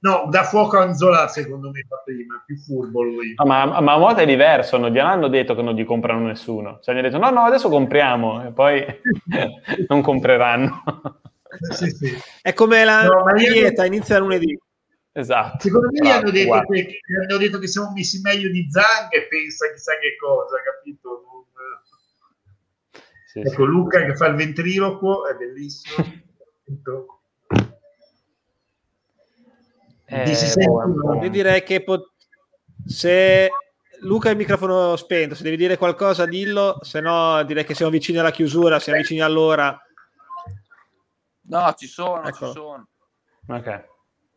[0.00, 3.32] No, da fuoco a Anzola secondo me fa prima, più furbo lui.
[3.38, 6.26] No, ma, ma a Mota è diverso, non gli hanno detto che non gli comprano
[6.26, 6.80] nessuno.
[6.82, 8.84] Cioè, gli hanno detto no, no, adesso compriamo e poi
[9.88, 10.82] non compreranno.
[11.70, 12.14] Sì, sì.
[12.42, 14.54] È come la No, ma io- dieta, inizia lunedì.
[15.12, 15.58] Esatto.
[15.60, 19.12] Secondo me gli hanno detto, che, gli hanno detto che siamo messi meglio di Zang
[19.12, 21.08] e pensa chissà che cosa, capito?
[21.24, 21.36] Non-
[23.26, 23.48] Sì, sì.
[23.48, 25.96] Ecco Luca che fa il ventriloquo, è bellissimo.
[30.10, 32.12] Eh, Ti si sente boh, un po'- un- Io direi che pot-
[32.86, 33.50] se
[34.00, 37.90] Luca ha il microfono spento, se devi dire qualcosa dillo, se no direi che siamo
[37.90, 39.78] vicini alla chiusura, siamo vicini all'ora.
[41.42, 42.50] No, ci sono, Eccolo.
[42.52, 42.88] ci sono.
[43.48, 43.84] Ok.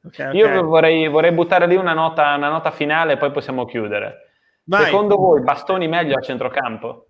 [0.03, 0.33] Ok, ok.
[0.33, 4.29] Io vorrei, vorrei buttare lì una nota, una nota finale e poi possiamo chiudere.
[4.63, 4.85] Vai.
[4.85, 7.07] Secondo voi Bastoni meglio a centrocampo?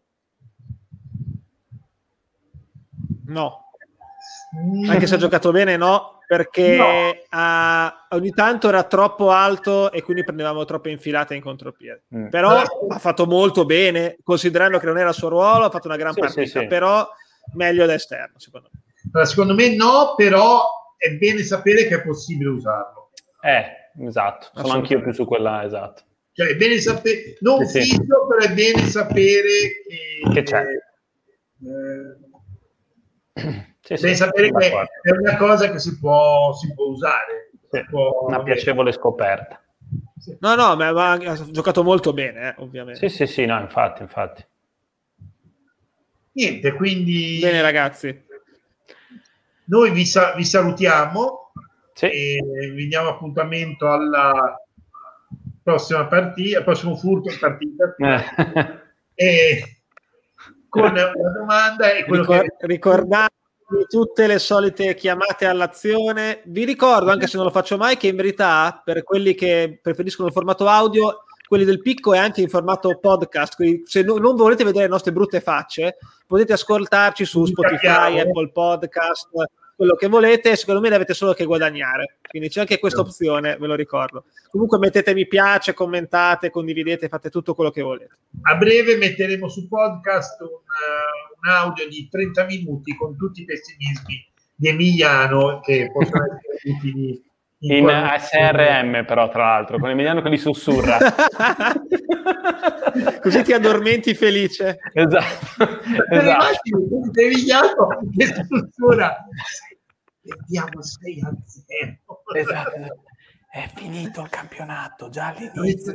[3.28, 3.72] No,
[4.90, 6.86] anche se ha giocato bene no, perché No.
[7.30, 12.04] ha- ogni tanto era troppo alto e quindi prendevamo troppe infilate in contropiede.
[12.14, 12.28] Mm.
[12.28, 12.50] Però
[12.90, 16.12] ha fatto molto bene, considerando che non era il suo ruolo, ha fatto una gran
[16.14, 16.68] Sì, partita, sì, sì.
[16.68, 17.08] però
[17.54, 18.80] meglio da esterno, secondo me.
[19.14, 20.62] Allora, secondo me no, però
[21.04, 23.10] è bene sapere che è possibile usarlo.
[23.42, 24.50] Eh, esatto.
[24.54, 26.04] Sono anch'io più su quella, esatto.
[26.34, 27.90] Cioè, è bene sapere, non Sì, sì.
[27.96, 29.50] fisso, però è bene sapere
[29.88, 30.64] che, Che c'è.
[30.64, 32.20] eh,
[33.82, 37.50] Sì, sì, Devi sapere che è una cosa che si può, si può usare.
[37.72, 39.60] Sì, Si può- Una piacevole scoperta.
[40.20, 40.38] Sì.
[40.40, 43.10] No, no, ma, ma ha giocato molto bene, eh, ovviamente.
[43.10, 44.46] Sì, sì, sì, no, infatti, infatti.
[46.34, 48.30] Niente, quindi Bene, ragazzi.
[49.72, 51.52] Noi vi, sa- vi salutiamo
[51.94, 52.06] Sì.
[52.08, 54.56] e vi diamo appuntamento alla
[55.64, 58.80] prossima partita, al prossimo furto partita Eh.
[59.16, 59.78] e
[60.68, 63.30] con una domanda e quello Ricor- che ricordatevi
[63.88, 66.42] tutte le solite chiamate all'azione.
[66.46, 70.28] Vi ricordo, anche se non lo faccio mai, che in verità per quelli che preferiscono
[70.28, 73.56] il formato audio, quelli del picco è anche in formato podcast.
[73.56, 78.20] Quindi se no- non volete vedere le nostre brutte facce, potete ascoltarci su Spotify.
[78.20, 79.30] Apple Podcast,
[79.82, 80.56] quello che volete.
[80.56, 82.18] Secondo me ne avete solo che guadagnare.
[82.30, 84.26] Quindi c'è anche questa opzione, ve lo ricordo.
[84.52, 88.16] Comunque mettete mi piace, commentate, condividete, fate tutto quello che volete.
[88.44, 93.46] a breve metteremo su podcast un, eh, un audio di 30 minuti con tutti i
[93.46, 94.24] pessimismi
[94.54, 97.24] di Emiliano che possono essere utili
[97.62, 100.98] In qualunque- ASRM, però, tra l'altro, con Emiliano che li sussurra.
[103.22, 104.78] Così ti addormenti felice.
[104.94, 105.80] esatto.
[106.12, 106.54] Esatto.
[107.14, 109.26] Emiliano che struttura
[110.22, 111.98] vediamo 6 a 0
[112.36, 113.04] Esatto.
[113.50, 115.94] È finito il campionato già all'inizio.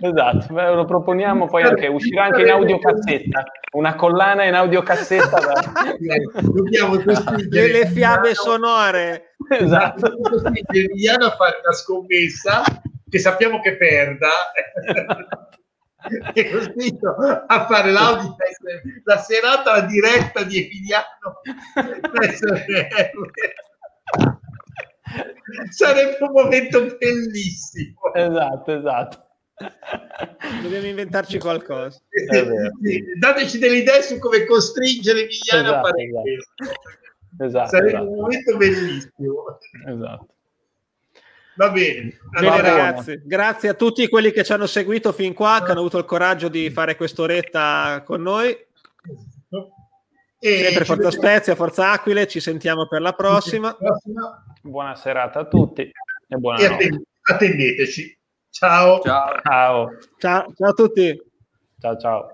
[0.00, 5.40] Esatto, Beh, lo proponiamo poi anche, uscirà anche in audiocassetta, una collana in audiocassetta.
[5.40, 6.40] Da...
[6.40, 9.34] dobbiamo Le, costringere le fiabe sonore.
[9.50, 10.12] esatto.
[10.70, 12.62] Emiliano a fare una scommessa
[13.10, 14.28] che sappiamo che perda
[16.34, 17.14] è costretto
[17.46, 18.36] a fare l'audio
[19.04, 21.40] la serata la diretta di Emiliano
[25.70, 29.26] sarebbe un momento bellissimo esatto, esatto.
[30.62, 32.00] Dobbiamo inventarci qualcosa.
[32.08, 32.70] È vero.
[32.82, 36.22] Sì, dateci delle idee su come costringere Emiliano a Esatto, fare esatto.
[36.56, 36.80] questo
[37.38, 38.08] Esatto, sarebbe esatto.
[38.08, 40.26] un momento bellissimo esatto.
[41.56, 42.18] Va bene.
[42.30, 45.80] Bene Allora, ragazzi, grazie a tutti quelli che ci hanno seguito fin qua, che hanno
[45.80, 48.48] avuto il coraggio di fare quest'oretta con noi.
[50.38, 53.76] e Sempre Forza vediamo Spezia, Forza Aquile, ci sentiamo per la prossima.
[54.62, 56.72] Buona serata a tutti e buonanotte.
[56.72, 58.18] atten- attendeteci.
[58.50, 59.00] Ciao.
[59.00, 59.40] Ciao.
[59.42, 59.88] Ciao,
[60.18, 61.22] Ciao, ciao a tutti.
[61.80, 62.31] ciao, ciao.